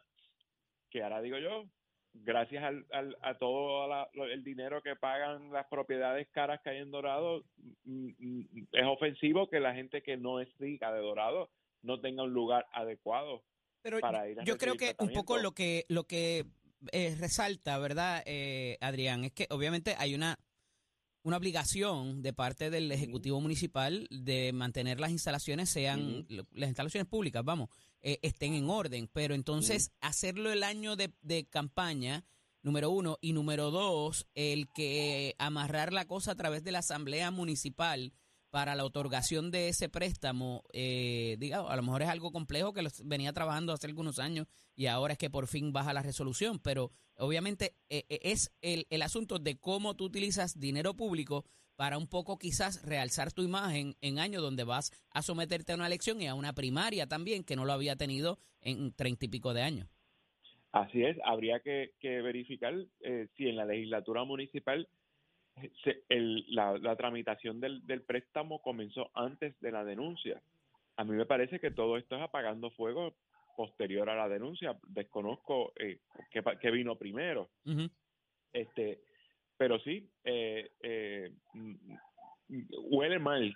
que 0.92 1.02
ahora 1.02 1.24
digo 1.24 1.40
yo, 1.40 1.66
gracias 2.14 2.64
al, 2.64 2.86
al, 2.92 3.18
a 3.22 3.36
todo 3.40 4.08
el 4.26 4.44
dinero 4.44 4.84
que 4.84 4.96
pagan 4.96 5.52
las 5.52 5.68
propiedades 5.68 6.28
caras 6.30 6.62
que 6.62 6.70
hay 6.70 6.78
en 6.78 6.92
Dorado, 6.92 7.44
mm, 7.86 8.10
mm, 8.18 8.68
es 8.74 8.86
ofensivo 8.86 9.50
que 9.50 9.60
la 9.60 9.74
gente 9.74 10.04
que 10.04 10.18
no 10.18 10.40
es 10.40 10.56
rica 10.60 10.94
de 10.94 11.02
Dorado 11.02 11.50
no 11.82 12.00
tenga 12.00 12.24
un 12.24 12.34
lugar 12.34 12.68
adecuado 12.74 13.44
Pero 13.82 14.00
para 14.00 14.30
ir 14.30 14.40
a 14.40 14.44
yo 14.44 14.58
creo 14.58 14.76
que 14.76 14.96
un 15.00 15.14
poco 15.14 15.38
lo 15.38 15.54
que 15.54 15.86
lo 15.88 16.04
que 16.04 16.46
eh, 16.92 17.16
resalta, 17.20 17.78
¿verdad, 17.78 18.24
eh, 18.26 18.78
Adrián? 18.82 19.26
Es 19.26 19.32
que 19.34 19.48
obviamente 19.50 19.96
hay 19.98 20.16
una 20.16 20.38
una 21.24 21.38
obligación 21.38 22.22
de 22.22 22.34
parte 22.34 22.70
del 22.70 22.92
Ejecutivo 22.92 23.42
Municipal 23.42 24.08
de 24.10 24.54
mantener 24.54 25.00
las 25.00 25.12
instalaciones, 25.12 25.70
sean 25.70 26.26
las 26.30 26.70
instalaciones 26.70 27.08
públicas, 27.08 27.44
vamos, 27.44 27.70
eh, 28.02 28.20
estén 28.22 28.54
en 28.54 28.70
orden. 28.70 29.10
Pero 29.12 29.36
entonces 29.36 29.92
hacerlo 30.00 30.52
el 30.52 30.64
año 30.64 30.96
de, 30.96 31.14
de, 31.22 31.46
campaña, 31.46 32.26
número 32.62 32.90
uno, 32.90 33.18
y 33.22 33.34
número 33.34 33.70
dos, 33.70 34.28
el 34.34 34.70
que 34.74 35.36
amarrar 35.40 35.92
la 35.92 36.06
cosa 36.06 36.32
a 36.32 36.36
través 36.36 36.64
de 36.64 36.72
la 36.72 36.80
Asamblea 36.80 37.32
Municipal 37.32 38.14
para 38.50 38.76
la 38.76 38.86
otorgación 38.86 39.52
de 39.52 39.70
ese 39.70 39.90
préstamo, 39.90 40.64
eh, 40.74 41.38
a 41.54 41.76
lo 41.76 41.84
mejor 41.84 42.02
es 42.02 42.10
algo 42.10 42.32
complejo 42.32 42.74
que 42.74 42.82
los 42.82 43.06
venía 43.08 43.34
trabajando 43.34 43.74
hace 43.74 43.88
algunos 43.88 44.20
años 44.20 44.48
y 44.76 44.88
ahora 44.88 45.14
es 45.14 45.20
que 45.20 45.30
por 45.30 45.48
fin 45.48 45.72
baja 45.72 45.94
la 45.94 46.02
resolución, 46.02 46.60
pero 46.60 46.92
obviamente 47.18 47.76
eh, 47.90 48.06
eh, 48.10 48.20
es 48.24 48.52
el, 48.62 48.88
el, 48.90 49.02
asunto 49.02 49.40
de 49.40 49.58
cómo 49.58 49.96
tú 49.96 50.06
utilizas 50.06 50.60
dinero 50.60 50.96
público 50.96 51.46
para 51.76 51.98
un 51.98 52.08
poco 52.08 52.38
quizás 52.38 52.84
realzar 52.86 53.32
tu 53.32 53.42
imagen 53.42 53.96
en 54.02 54.20
años 54.20 54.42
donde 54.42 54.66
vas 54.66 54.92
a 55.12 55.22
someterte 55.22 55.72
a 55.72 55.76
una 55.76 55.88
elección 55.88 56.22
y 56.22 56.28
a 56.28 56.36
una 56.36 56.54
primaria 56.54 57.08
también, 57.08 57.46
que 57.46 57.56
no 57.56 57.64
lo 57.64 57.72
había 57.72 57.96
tenido 57.96 58.38
en 58.60 58.92
treinta 58.92 59.26
y 59.26 59.30
pico 59.30 59.54
de 59.54 59.62
años. 59.62 59.88
Así 60.72 61.04
es, 61.04 61.18
habría 61.24 61.62
que, 61.62 61.94
que 62.00 62.22
verificar 62.22 62.74
eh, 63.00 63.28
si 63.36 63.48
en 63.48 63.56
la 63.56 63.66
legislatura 63.66 64.24
municipal 64.24 64.88
la, 66.50 66.96
tramitación 66.96 67.60
del, 67.60 68.02
préstamo 68.04 68.62
comenzó 68.62 69.12
antes 69.14 69.60
de 69.60 69.72
la 69.72 69.84
denuncia. 69.84 70.42
A 70.98 71.04
mí 71.04 71.16
me 71.16 71.26
parece 71.26 71.60
que 71.60 71.72
todo 71.72 71.98
esto 71.98 72.16
es 72.16 72.22
apagando 72.22 72.72
fuego 72.72 73.16
posterior 73.56 74.10
a 74.10 74.16
la 74.16 74.30
denuncia. 74.30 74.78
Desconozco 74.88 75.74
eh, 75.80 76.00
qué, 76.32 76.72
vino 76.72 76.98
primero. 76.98 77.50
este, 78.54 79.02
pero 79.58 79.80
sí, 79.80 80.10
eh, 80.24 80.72
eh, 80.82 81.32
huele 82.90 83.20
mal 83.20 83.56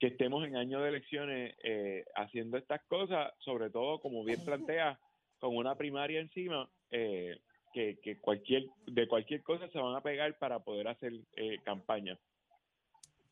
que 0.00 0.08
estemos 0.08 0.46
en 0.46 0.56
año 0.56 0.80
de 0.80 0.88
elecciones 0.88 1.54
eh, 1.62 2.04
haciendo 2.16 2.56
estas 2.56 2.82
cosas, 2.86 3.32
sobre 3.40 3.68
todo, 3.68 4.00
como 4.00 4.24
bien 4.24 4.42
plantea, 4.44 4.98
con 5.38 5.54
una 5.54 5.76
primaria 5.76 6.20
encima. 6.20 6.68
Eh, 6.90 7.38
que, 7.72 8.18
cualquier 8.20 8.66
de 8.86 9.08
cualquier 9.08 9.42
cosa 9.42 9.68
se 9.68 9.78
van 9.78 9.94
a 9.94 10.02
pegar 10.02 10.38
para 10.38 10.60
poder 10.60 10.88
hacer 10.88 11.12
eh, 11.36 11.58
campaña. 11.64 12.18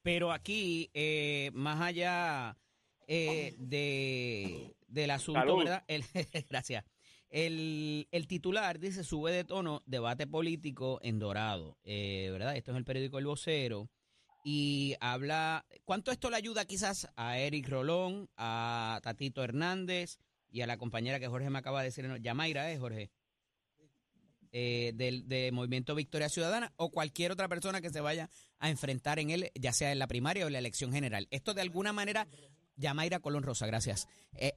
Pero 0.02 0.32
aquí, 0.32 0.90
eh, 0.94 1.50
más 1.54 1.80
allá 1.80 2.56
eh, 3.06 3.54
de, 3.58 4.74
del 4.86 5.10
asunto, 5.10 5.56
¿verdad? 5.56 5.84
El, 5.86 6.02
gracias. 6.48 6.84
El, 7.30 8.08
el, 8.10 8.26
titular 8.26 8.78
dice 8.78 9.04
sube 9.04 9.32
de 9.32 9.44
tono 9.44 9.82
debate 9.84 10.26
político 10.26 10.98
en 11.02 11.18
Dorado, 11.18 11.76
¿verdad? 11.84 12.56
Esto 12.56 12.70
es 12.70 12.78
el 12.78 12.84
periódico 12.84 13.18
El 13.18 13.26
Vocero. 13.26 13.90
Y 14.44 14.94
habla, 15.00 15.66
¿cuánto 15.84 16.10
esto 16.10 16.30
le 16.30 16.36
ayuda 16.36 16.64
quizás 16.64 17.10
a 17.16 17.38
Eric 17.38 17.68
Rolón, 17.68 18.30
a 18.36 19.00
Tatito 19.02 19.44
Hernández 19.44 20.18
y 20.50 20.62
a 20.62 20.66
la 20.66 20.78
compañera 20.78 21.20
que 21.20 21.28
Jorge 21.28 21.50
me 21.50 21.58
acaba 21.58 21.80
de 21.80 21.88
decir, 21.88 22.08
Yamaira, 22.20 22.72
¿eh, 22.72 22.78
Jorge? 22.78 23.10
Eh, 24.52 24.92
del, 24.94 25.28
de 25.28 25.50
Movimiento 25.52 25.94
Victoria 25.94 26.28
Ciudadana 26.28 26.72
o 26.76 26.90
cualquier 26.90 27.32
otra 27.32 27.48
persona 27.48 27.80
que 27.80 27.90
se 27.90 28.00
vaya 28.00 28.28
a 28.58 28.70
enfrentar 28.70 29.18
en 29.18 29.30
él, 29.30 29.50
ya 29.54 29.72
sea 29.72 29.92
en 29.92 29.98
la 29.98 30.06
primaria 30.06 30.44
o 30.44 30.48
en 30.48 30.54
la 30.54 30.58
elección 30.58 30.92
general. 30.92 31.26
Esto 31.30 31.54
de 31.54 31.62
alguna 31.62 31.92
manera, 31.92 32.26
Yamaira 32.76 33.20
Colón 33.20 33.42
Rosa, 33.42 33.66
gracias. 33.66 34.08
Eh, 34.32 34.52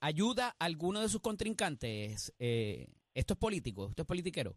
¿Ayuda 0.00 0.56
a 0.58 0.64
alguno 0.64 1.00
de 1.00 1.08
sus 1.08 1.20
contrincantes? 1.20 2.34
Eh, 2.38 2.86
¿Esto 3.14 3.34
es 3.34 3.38
político? 3.38 3.88
¿Esto 3.88 4.02
es 4.02 4.08
politiquero? 4.08 4.54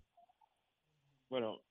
Bueno, 1.30 1.62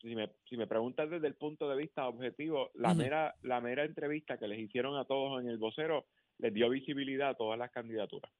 si 0.00 0.14
me, 0.14 0.30
si 0.48 0.56
me 0.56 0.66
preguntas 0.66 1.10
desde 1.10 1.26
el 1.26 1.34
punto 1.34 1.68
de 1.68 1.76
vista 1.76 2.06
objetivo, 2.06 2.70
la, 2.74 2.94
mera, 2.94 3.34
la 3.42 3.60
mera 3.60 3.84
entrevista 3.84 4.38
que 4.38 4.48
les 4.48 4.58
hicieron 4.58 4.96
a 4.98 5.04
todos 5.04 5.40
en 5.40 5.48
el 5.48 5.58
vocero 5.58 6.06
les 6.38 6.52
dio 6.52 6.68
visibilidad 6.68 7.30
a 7.30 7.34
todas 7.34 7.58
las 7.58 7.70
candidaturas. 7.70 8.30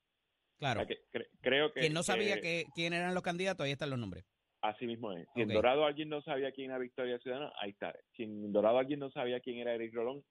Claro. 0.58 0.82
O 0.82 0.84
sea, 0.84 0.94
que 0.96 1.02
cre- 1.12 1.28
creo 1.40 1.72
que... 1.72 1.80
Quien 1.80 1.92
no 1.92 2.02
sabía 2.02 2.40
que 2.40 2.64
quién 2.74 2.92
eran 2.92 3.14
los 3.14 3.22
candidatos, 3.22 3.64
ahí 3.64 3.72
están 3.72 3.90
los 3.90 3.98
nombres. 3.98 4.24
Así 4.62 4.86
mismo 4.86 5.12
es. 5.12 5.26
Si 5.34 5.42
en 5.42 5.48
Dorado 5.54 5.84
alguien 5.84 6.08
no 6.08 6.22
sabía 6.22 6.50
quién 6.50 6.70
era 6.70 6.78
Victoria 6.78 7.18
Ciudadana, 7.18 7.52
ahí 7.60 7.70
está. 7.70 7.94
Si 8.16 8.22
en 8.24 8.52
Dorado 8.52 8.78
alguien 8.78 8.98
no 9.00 9.10
sabía 9.10 9.40
quién 9.40 9.58
era 9.58 9.74
Eric 9.74 9.94
Rolón, 9.94 10.24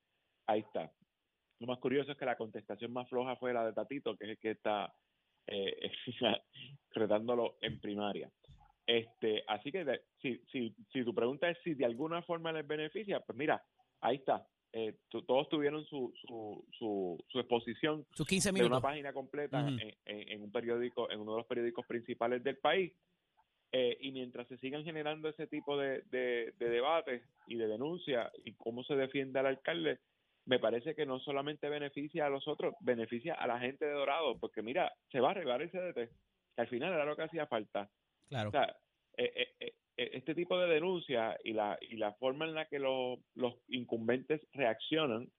ahí 0.48 0.62
está. 0.62 0.92
Lo 1.60 1.68
más 1.68 1.80
curioso 1.80 2.12
es 2.12 2.18
que 2.18 2.26
la 2.26 2.36
contestación 2.36 2.92
más 2.92 3.08
floja 3.08 3.36
fue 3.38 3.54
la 3.54 3.66
de 3.66 3.74
Tatito, 3.74 4.18
que 4.18 4.26
es 4.26 4.30
el 4.32 4.38
que 4.40 4.52
está 4.52 4.94
eh, 5.48 5.92
retándolo 6.92 7.58
en 7.62 7.80
primaria. 7.80 8.30
Este, 8.86 9.44
así 9.48 9.72
que 9.72 9.86
de- 9.86 10.02
si, 10.22 10.38
si, 10.52 10.76
si 10.92 11.04
tu 11.04 11.14
pregunta 11.14 11.50
es 11.50 11.58
si 11.64 11.74
de 11.74 11.86
alguna 11.86 12.22
forma 12.24 12.52
les 12.52 12.68
beneficia, 12.68 13.20
pues 13.22 13.38
mira, 13.38 13.64
ahí 14.02 14.18
está. 14.18 14.46
Eh, 14.78 14.94
todos 15.10 15.48
tuvieron 15.48 15.86
su, 15.86 16.14
su, 16.20 16.66
su, 16.78 17.24
su 17.30 17.40
exposición 17.40 18.06
Sus 18.12 18.28
15 18.28 18.50
de 18.50 18.54
una 18.56 18.64
minutos. 18.64 18.82
página 18.84 19.14
completa 19.14 19.62
en, 19.62 19.80
en- 19.80 19.96
en 20.06 20.42
un 20.44 20.52
periódico, 20.52 21.10
en 21.10 21.22
uno 21.22 21.32
de 21.32 21.38
los 21.38 21.48
periódicos 21.48 21.86
principales 21.86 22.44
del 22.44 22.58
país. 22.58 22.92
Eh, 23.72 23.98
y 24.02 24.12
mientras 24.12 24.48
se 24.50 24.58
sigan 24.58 24.84
generando 24.84 25.30
ese 25.30 25.48
tipo 25.48 25.78
de, 25.78 26.02
de, 26.12 26.54
de 26.60 26.70
debates 26.70 27.22
y 27.48 27.56
de 27.56 27.68
denuncias 27.68 28.32
y 28.44 28.54
cómo 28.54 28.84
se 28.84 28.96
defiende 28.96 29.40
al 29.40 29.46
alcalde, 29.48 30.00
me 30.46 30.60
parece 30.60 30.94
que 30.94 31.06
no 31.06 31.20
solamente 31.20 31.70
beneficia 31.70 32.26
a 32.26 32.30
los 32.30 32.46
otros, 32.48 32.76
beneficia 32.82 33.34
a 33.34 33.48
la 33.48 33.60
gente 33.60 33.86
de 33.86 33.92
Dorado, 33.94 34.38
porque 34.40 34.62
mira, 34.62 34.94
se 35.10 35.20
va 35.22 35.30
a 35.30 35.32
arreglar 35.32 35.62
el 35.62 35.72
CDT, 35.72 35.96
que 36.56 36.62
al 36.62 36.68
final 36.68 36.92
era 36.94 37.06
lo 37.06 37.16
que 37.16 37.24
hacía 37.24 37.48
falta. 37.48 37.90
Claro. 38.28 38.50
O 38.50 38.52
sea, 38.52 38.76
eh, 39.17 39.47
eh, 39.60 39.73
eh, 39.97 40.10
este 40.13 40.36
tipo 40.36 40.58
de 40.60 40.67
denuncias 40.67 41.38
y 41.43 41.54
la, 41.54 41.78
y 41.82 41.95
la 41.97 42.13
forma 42.13 42.45
en 42.45 42.54
la 42.54 42.65
que 42.67 42.80
los, 42.80 43.19
los 43.36 43.54
incumbentes 43.69 44.41
reaccionan, 44.54 45.30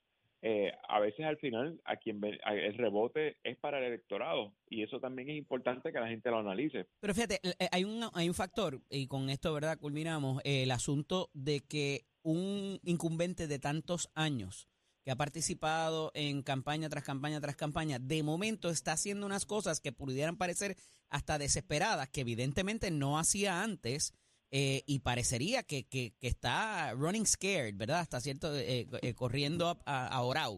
a 0.88 1.00
veces 1.00 1.26
al 1.26 1.38
final 1.38 1.80
a 1.84 1.96
quien 1.96 2.20
ve- 2.20 2.38
el 2.46 2.74
rebote 2.74 3.36
es 3.42 3.56
para 3.56 3.78
el 3.78 3.84
electorado 3.86 4.52
y 4.70 4.84
eso 4.84 5.00
también 5.00 5.28
es 5.28 5.36
importante 5.36 5.90
que 5.90 5.98
la 5.98 6.06
gente 6.06 6.30
lo 6.30 6.38
analice. 6.38 6.86
Pero 7.00 7.14
fíjate, 7.14 7.40
hay 7.72 7.82
un, 7.82 8.04
hay 8.14 8.28
un 8.28 8.34
factor, 8.34 8.80
y 8.88 9.08
con 9.08 9.28
esto, 9.28 9.52
¿verdad? 9.52 9.76
Culminamos, 9.76 10.40
el 10.44 10.70
asunto 10.70 11.30
de 11.34 11.62
que 11.68 12.02
un 12.22 12.78
incumbente 12.84 13.48
de 13.48 13.58
tantos 13.58 14.08
años 14.14 14.68
que 15.06 15.12
ha 15.12 15.16
participado 15.16 16.10
en 16.14 16.42
campaña 16.42 16.88
tras 16.88 17.04
campaña 17.04 17.40
tras 17.40 17.54
campaña, 17.54 18.00
de 18.00 18.24
momento 18.24 18.70
está 18.70 18.90
haciendo 18.90 19.24
unas 19.24 19.46
cosas 19.46 19.78
que 19.78 19.92
pudieran 19.92 20.36
parecer 20.36 20.76
hasta 21.10 21.38
desesperadas, 21.38 22.08
que 22.08 22.22
evidentemente 22.22 22.90
no 22.90 23.16
hacía 23.16 23.62
antes, 23.62 24.14
eh, 24.50 24.82
y 24.84 24.98
parecería 24.98 25.62
que, 25.62 25.84
que, 25.84 26.16
que 26.18 26.26
está 26.26 26.92
running 26.94 27.24
scared, 27.24 27.76
¿verdad? 27.76 28.00
Hasta 28.00 28.20
cierto, 28.20 28.52
eh, 28.56 28.88
eh, 29.00 29.14
corriendo 29.14 29.68
a, 29.68 29.78
a, 29.84 30.18
a 30.18 30.50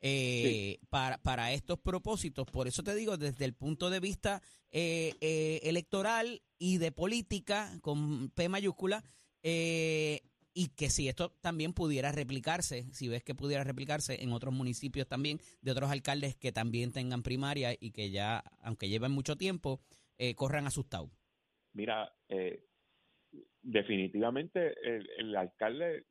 eh, 0.00 0.78
para, 0.90 1.18
para 1.18 1.52
estos 1.52 1.80
propósitos. 1.80 2.46
Por 2.46 2.68
eso 2.68 2.84
te 2.84 2.94
digo, 2.94 3.16
desde 3.16 3.46
el 3.46 3.54
punto 3.54 3.90
de 3.90 3.98
vista 3.98 4.40
electoral 4.70 6.40
y 6.56 6.78
de 6.78 6.92
política, 6.92 7.76
con 7.82 8.30
P 8.30 8.48
mayúscula, 8.48 9.02
eh, 9.42 10.22
y 10.58 10.74
que 10.74 10.90
si 10.90 11.08
esto 11.08 11.30
también 11.40 11.72
pudiera 11.72 12.10
replicarse, 12.10 12.82
si 12.92 13.08
ves 13.08 13.22
que 13.22 13.36
pudiera 13.36 13.62
replicarse 13.62 14.24
en 14.24 14.32
otros 14.32 14.52
municipios 14.52 15.06
también, 15.06 15.38
de 15.62 15.70
otros 15.70 15.88
alcaldes 15.88 16.34
que 16.34 16.50
también 16.50 16.90
tengan 16.90 17.22
primaria 17.22 17.74
y 17.78 17.92
que 17.92 18.10
ya, 18.10 18.42
aunque 18.64 18.88
lleven 18.88 19.12
mucho 19.12 19.36
tiempo, 19.36 19.78
eh, 20.18 20.34
corran 20.34 20.66
asustados. 20.66 21.10
Mira, 21.74 22.12
eh, 22.28 22.64
definitivamente 23.62 24.74
el, 24.82 25.08
el 25.18 25.36
alcalde, 25.36 26.06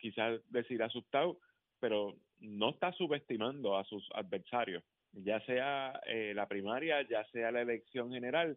quizás 0.00 0.40
decir 0.48 0.82
asustado, 0.82 1.38
pero 1.80 2.16
no 2.38 2.70
está 2.70 2.94
subestimando 2.94 3.76
a 3.76 3.84
sus 3.84 4.08
adversarios, 4.14 4.82
ya 5.12 5.38
sea 5.44 6.00
eh, 6.06 6.32
la 6.34 6.48
primaria, 6.48 7.06
ya 7.06 7.26
sea 7.30 7.52
la 7.52 7.60
elección 7.60 8.10
general, 8.10 8.56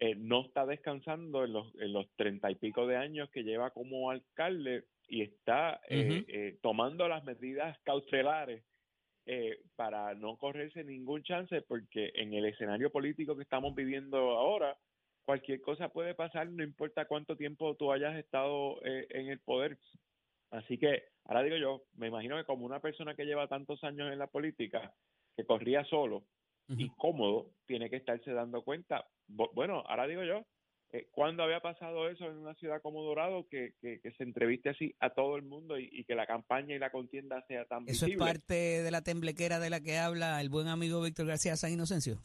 eh, 0.00 0.14
no 0.16 0.44
está 0.44 0.66
descansando 0.66 1.44
en 1.44 1.52
los, 1.52 1.74
en 1.80 1.92
los 1.92 2.06
treinta 2.16 2.50
y 2.50 2.56
pico 2.56 2.86
de 2.86 2.96
años 2.96 3.30
que 3.30 3.44
lleva 3.44 3.70
como 3.70 4.10
alcalde 4.10 4.84
y 5.08 5.22
está 5.22 5.80
eh, 5.88 6.24
eh, 6.28 6.58
tomando 6.62 7.08
las 7.08 7.24
medidas 7.24 7.78
cautelares 7.84 8.64
eh, 9.26 9.58
para 9.76 10.14
no 10.14 10.36
correrse 10.36 10.84
ningún 10.84 11.22
chance, 11.22 11.62
porque 11.62 12.12
en 12.14 12.34
el 12.34 12.44
escenario 12.46 12.90
político 12.90 13.36
que 13.36 13.42
estamos 13.42 13.74
viviendo 13.74 14.16
ahora, 14.16 14.76
cualquier 15.24 15.60
cosa 15.62 15.88
puede 15.88 16.14
pasar, 16.14 16.48
no 16.50 16.62
importa 16.62 17.06
cuánto 17.06 17.36
tiempo 17.36 17.76
tú 17.76 17.92
hayas 17.92 18.16
estado 18.16 18.80
eh, 18.84 19.06
en 19.10 19.28
el 19.28 19.40
poder. 19.40 19.78
Así 20.50 20.78
que, 20.78 21.04
ahora 21.24 21.42
digo 21.42 21.56
yo, 21.56 21.84
me 21.94 22.08
imagino 22.08 22.36
que 22.36 22.44
como 22.44 22.66
una 22.66 22.80
persona 22.80 23.14
que 23.14 23.24
lleva 23.24 23.48
tantos 23.48 23.82
años 23.84 24.12
en 24.12 24.18
la 24.18 24.26
política, 24.26 24.94
que 25.36 25.44
corría 25.44 25.84
solo 25.84 26.24
y 26.68 26.88
cómodo, 26.90 27.50
tiene 27.66 27.90
que 27.90 27.96
estarse 27.96 28.32
dando 28.32 28.62
cuenta. 28.62 29.06
Bu- 29.28 29.50
Bueno, 29.54 29.82
ahora 29.86 30.06
digo 30.06 30.22
yo, 30.24 30.44
eh, 30.92 31.08
¿cuándo 31.10 31.42
había 31.42 31.60
pasado 31.60 32.08
eso 32.08 32.24
en 32.26 32.36
una 32.38 32.54
ciudad 32.54 32.80
como 32.80 33.02
Dorado 33.02 33.46
que, 33.48 33.74
que, 33.80 34.00
que 34.00 34.12
se 34.12 34.22
entreviste 34.22 34.70
así 34.70 34.94
a 35.00 35.10
todo 35.10 35.36
el 35.36 35.42
mundo 35.42 35.78
y, 35.78 35.88
y 35.92 36.04
que 36.04 36.14
la 36.14 36.26
campaña 36.26 36.74
y 36.74 36.78
la 36.78 36.90
contienda 36.90 37.44
sea 37.48 37.64
tan 37.64 37.82
Eso 37.82 38.04
es 38.06 38.12
visible? 38.12 38.24
parte 38.24 38.54
de 38.82 38.90
la 38.90 39.02
temblequera 39.02 39.58
de 39.58 39.70
la 39.70 39.80
que 39.80 39.98
habla 39.98 40.40
el 40.40 40.50
buen 40.50 40.68
amigo 40.68 41.02
Víctor 41.02 41.26
García 41.26 41.56
San 41.56 41.72
Inocencio. 41.72 42.16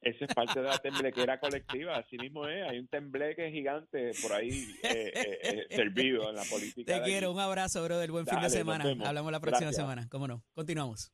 Esa 0.00 0.26
es 0.26 0.34
parte 0.34 0.60
de 0.60 0.66
la 0.68 0.76
temblequera 0.78 1.40
colectiva, 1.40 1.96
así 1.96 2.18
mismo 2.18 2.46
es, 2.46 2.68
hay 2.68 2.78
un 2.78 2.86
tembleque 2.88 3.50
gigante 3.50 4.10
por 4.20 4.34
ahí 4.34 4.50
eh, 4.82 5.12
eh, 5.14 5.38
eh, 5.42 5.66
servido 5.74 6.28
en 6.28 6.36
la 6.36 6.42
política. 6.44 6.94
Te 6.98 7.02
quiero, 7.02 7.32
un 7.32 7.40
abrazo, 7.40 7.82
bro, 7.82 7.98
del 7.98 8.10
buen 8.12 8.26
fin 8.26 8.38
de 8.40 8.50
semana. 8.50 8.84
Hablamos 9.08 9.32
la 9.32 9.40
próxima 9.40 9.68
Gracias. 9.70 9.76
semana, 9.82 10.06
cómo 10.10 10.28
no. 10.28 10.44
Continuamos. 10.52 11.10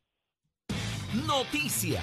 Noticias, 1.26 2.02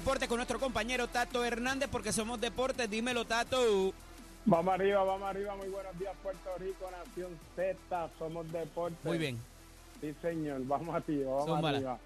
Momento 0.00 0.18
de 0.18 0.26
hablar 0.26 0.26
de 0.26 0.26
deporte 0.26 0.28
con 0.28 0.36
nuestro 0.36 0.58
compañero 0.58 1.08
Tato 1.08 1.44
Hernández, 1.44 1.88
porque 1.90 2.12
somos 2.12 2.40
deportes. 2.40 2.88
Dímelo, 2.88 3.24
Tato. 3.24 3.92
Vamos 4.44 4.74
arriba, 4.74 5.02
vamos 5.02 5.28
arriba. 5.28 5.56
Muy 5.56 5.68
buenos 5.68 5.98
días, 5.98 6.12
Puerto 6.22 6.50
Rico, 6.58 6.90
Nación 6.90 7.38
Z. 7.56 8.10
Somos 8.18 8.50
deporte. 8.52 8.96
Muy 9.04 9.18
bien. 9.18 9.38
Sí, 10.00 10.14
señor. 10.22 10.60
Vamos 10.66 10.94
arriba, 10.94 11.34
vamos 11.34 11.64
arriba. 11.64 11.98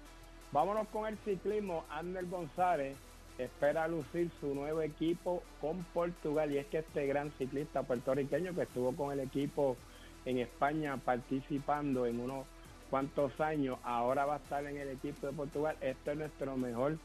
Vámonos 0.51 0.87
con 0.87 1.07
el 1.07 1.17
ciclismo. 1.19 1.85
Ander 1.89 2.25
González 2.25 2.95
espera 3.37 3.87
lucir 3.87 4.29
su 4.39 4.53
nuevo 4.53 4.81
equipo 4.81 5.43
con 5.59 5.83
Portugal. 5.93 6.51
Y 6.51 6.57
es 6.57 6.65
que 6.67 6.79
este 6.79 7.05
gran 7.07 7.31
ciclista 7.37 7.83
puertorriqueño 7.83 8.55
que 8.55 8.63
estuvo 8.63 8.95
con 8.95 9.11
el 9.11 9.19
equipo 9.19 9.77
en 10.25 10.39
España 10.39 10.97
participando 10.97 12.05
en 12.05 12.19
unos 12.19 12.45
cuantos 12.89 13.39
años, 13.39 13.79
ahora 13.83 14.25
va 14.25 14.35
a 14.35 14.37
estar 14.37 14.65
en 14.65 14.77
el 14.77 14.89
equipo 14.89 15.25
de 15.25 15.33
Portugal. 15.33 15.77
Este 15.79 16.11
es 16.11 16.17
nuestro 16.17 16.57
mejor 16.57 16.97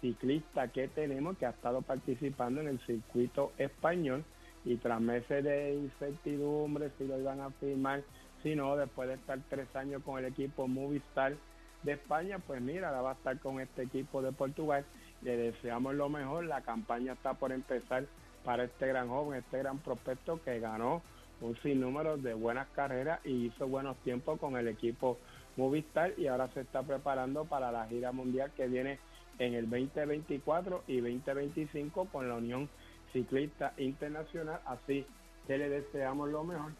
ciclista 0.00 0.68
que 0.68 0.88
tenemos 0.88 1.36
que 1.38 1.46
ha 1.46 1.50
estado 1.50 1.82
participando 1.82 2.60
en 2.60 2.68
el 2.68 2.78
circuito 2.80 3.52
español 3.58 4.24
y 4.64 4.76
tras 4.76 5.00
meses 5.00 5.44
de 5.44 5.74
incertidumbre 5.74 6.90
si 6.98 7.06
lo 7.06 7.18
iban 7.18 7.40
a 7.40 7.50
firmar, 7.50 8.02
si 8.42 8.54
no, 8.54 8.76
después 8.76 9.08
de 9.08 9.14
estar 9.14 9.38
tres 9.48 9.74
años 9.74 10.02
con 10.02 10.18
el 10.18 10.26
equipo 10.26 10.66
Movistar 10.68 11.34
de 11.82 11.92
España, 11.92 12.38
pues 12.46 12.60
mira, 12.60 12.88
ahora 12.88 13.02
va 13.02 13.10
a 13.10 13.14
estar 13.14 13.38
con 13.38 13.60
este 13.60 13.82
equipo 13.82 14.20
de 14.22 14.32
Portugal. 14.32 14.84
Le 15.22 15.36
deseamos 15.36 15.94
lo 15.94 16.08
mejor, 16.08 16.44
la 16.44 16.62
campaña 16.62 17.14
está 17.14 17.34
por 17.34 17.52
empezar 17.52 18.06
para 18.44 18.64
este 18.64 18.86
gran 18.86 19.08
joven, 19.08 19.38
este 19.38 19.58
gran 19.58 19.78
prospecto 19.78 20.42
que 20.42 20.60
ganó 20.60 21.02
un 21.40 21.56
sinnúmero 21.62 22.18
de 22.18 22.34
buenas 22.34 22.68
carreras 22.68 23.20
y 23.24 23.46
hizo 23.46 23.66
buenos 23.66 23.96
tiempos 23.98 24.38
con 24.38 24.56
el 24.56 24.68
equipo 24.68 25.18
Movistar 25.56 26.12
y 26.18 26.26
ahora 26.26 26.48
se 26.48 26.60
está 26.60 26.82
preparando 26.82 27.44
para 27.44 27.72
la 27.72 27.86
gira 27.86 28.12
mundial 28.12 28.50
que 28.56 28.68
viene 28.68 28.98
en 29.40 29.54
el 29.54 29.68
2024 29.68 30.84
y 30.86 31.00
2025 31.00 32.04
con 32.12 32.28
la 32.28 32.36
Unión 32.36 32.68
Ciclista 33.12 33.72
Internacional. 33.78 34.60
Así 34.66 35.04
que 35.46 35.58
le 35.58 35.68
deseamos 35.68 36.28
lo 36.28 36.44
mejor 36.44 36.72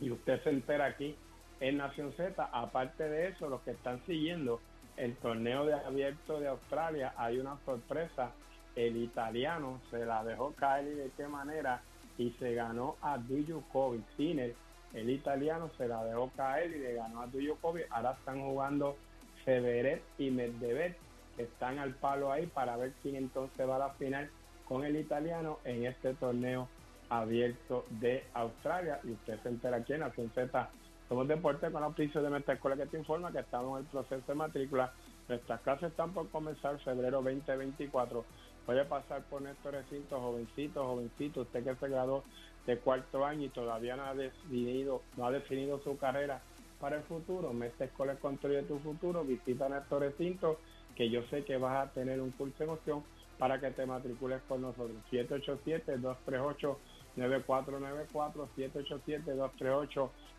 y 0.00 0.10
usted 0.10 0.42
se 0.42 0.50
entera 0.50 0.86
aquí 0.86 1.16
en 1.60 1.78
Nación 1.78 2.12
Z. 2.12 2.48
Aparte 2.52 3.08
de 3.08 3.28
eso, 3.28 3.48
los 3.48 3.62
que 3.62 3.70
están 3.70 4.04
siguiendo 4.06 4.60
el 4.96 5.16
torneo 5.16 5.64
de 5.64 5.74
abierto 5.74 6.40
de 6.40 6.48
Australia, 6.48 7.14
hay 7.16 7.38
una 7.38 7.56
sorpresa. 7.64 8.32
El 8.76 8.96
italiano 8.96 9.80
se 9.90 10.04
la 10.04 10.24
dejó 10.24 10.52
caer 10.54 10.88
y 10.88 10.94
de 10.96 11.10
qué 11.16 11.28
manera 11.28 11.80
y 12.18 12.30
se 12.40 12.54
ganó 12.54 12.96
a 13.02 13.18
Dujokovic. 13.18 14.04
Sinner, 14.16 14.54
el 14.94 15.10
italiano, 15.10 15.70
se 15.78 15.86
la 15.86 16.04
dejó 16.04 16.30
caer 16.36 16.72
y 16.72 16.80
le 16.80 16.94
ganó 16.94 17.22
a 17.22 17.26
Dujokovic. 17.26 17.86
Ahora 17.90 18.12
están 18.18 18.40
jugando 18.40 18.96
Severet 19.44 20.02
y 20.18 20.30
Medvedev, 20.30 20.96
están 21.38 21.78
al 21.78 21.94
palo 21.94 22.32
ahí 22.32 22.46
para 22.46 22.76
ver 22.76 22.92
quién 23.02 23.16
entonces 23.16 23.68
va 23.68 23.76
a 23.76 23.80
la 23.80 23.90
final 23.90 24.30
con 24.66 24.84
el 24.84 24.96
italiano 24.96 25.58
en 25.64 25.86
este 25.86 26.14
torneo 26.14 26.68
abierto 27.08 27.84
de 27.90 28.24
Australia. 28.34 29.00
Y 29.04 29.12
usted 29.12 29.40
se 29.42 29.48
entera 29.48 29.78
aquí 29.78 29.92
en 29.92 30.00
la 30.00 30.10
Z. 30.10 30.70
Somos 31.08 31.28
Deportes 31.28 31.70
con 31.70 31.82
auspicio 31.82 32.22
de 32.22 32.30
nuestra 32.30 32.54
escuela 32.54 32.76
que 32.76 32.86
te 32.86 32.98
informa 32.98 33.30
que 33.30 33.40
estamos 33.40 33.78
en 33.78 33.84
el 33.84 33.90
proceso 33.90 34.24
de 34.26 34.34
matrícula. 34.34 34.92
Nuestras 35.28 35.60
clases 35.60 35.90
están 35.90 36.12
por 36.12 36.28
comenzar 36.30 36.78
febrero 36.80 37.22
2024. 37.22 38.24
Puede 38.64 38.84
pasar 38.86 39.22
por 39.24 39.42
nuestro 39.42 39.70
recinto, 39.70 40.18
jovencito, 40.18 40.86
jovencito, 40.86 41.42
usted 41.42 41.64
que 41.64 41.74
se 41.74 41.88
graduó 41.88 42.24
de 42.66 42.78
cuarto 42.78 43.24
año 43.24 43.44
y 43.44 43.48
todavía 43.50 43.96
no 43.96 44.04
ha 44.04 44.14
definido, 44.14 45.02
no 45.18 45.26
ha 45.26 45.30
definido 45.30 45.78
su 45.80 45.98
carrera 45.98 46.40
para 46.80 46.96
el 46.96 47.02
futuro. 47.02 47.52
Mestre 47.52 47.86
Escuela 47.86 48.16
construye 48.16 48.62
tu 48.62 48.78
futuro. 48.78 49.24
Visita 49.24 49.68
nuestro 49.68 49.98
recinto, 49.98 50.58
que 50.94 51.10
yo 51.10 51.22
sé 51.30 51.44
que 51.44 51.56
vas 51.56 51.86
a 51.86 51.90
tener 51.92 52.20
un 52.20 52.30
curso 52.32 52.56
de 52.58 52.64
emoción 52.64 53.02
para 53.38 53.60
que 53.60 53.70
te 53.70 53.86
matricules 53.86 54.40
con 54.48 54.62
nosotros. 54.62 54.96
787-238-9494, 55.10 56.78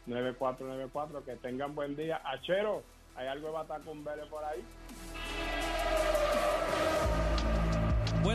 787-238-9494. 0.07 1.23
Que 1.25 1.35
tengan 1.35 1.75
buen 1.75 1.95
día. 1.95 2.21
Achero, 2.23 2.83
¿hay 3.15 3.27
algo 3.27 3.47
de 3.47 3.53
Batacumbele 3.53 4.25
por 4.27 4.43
ahí? 4.43 4.63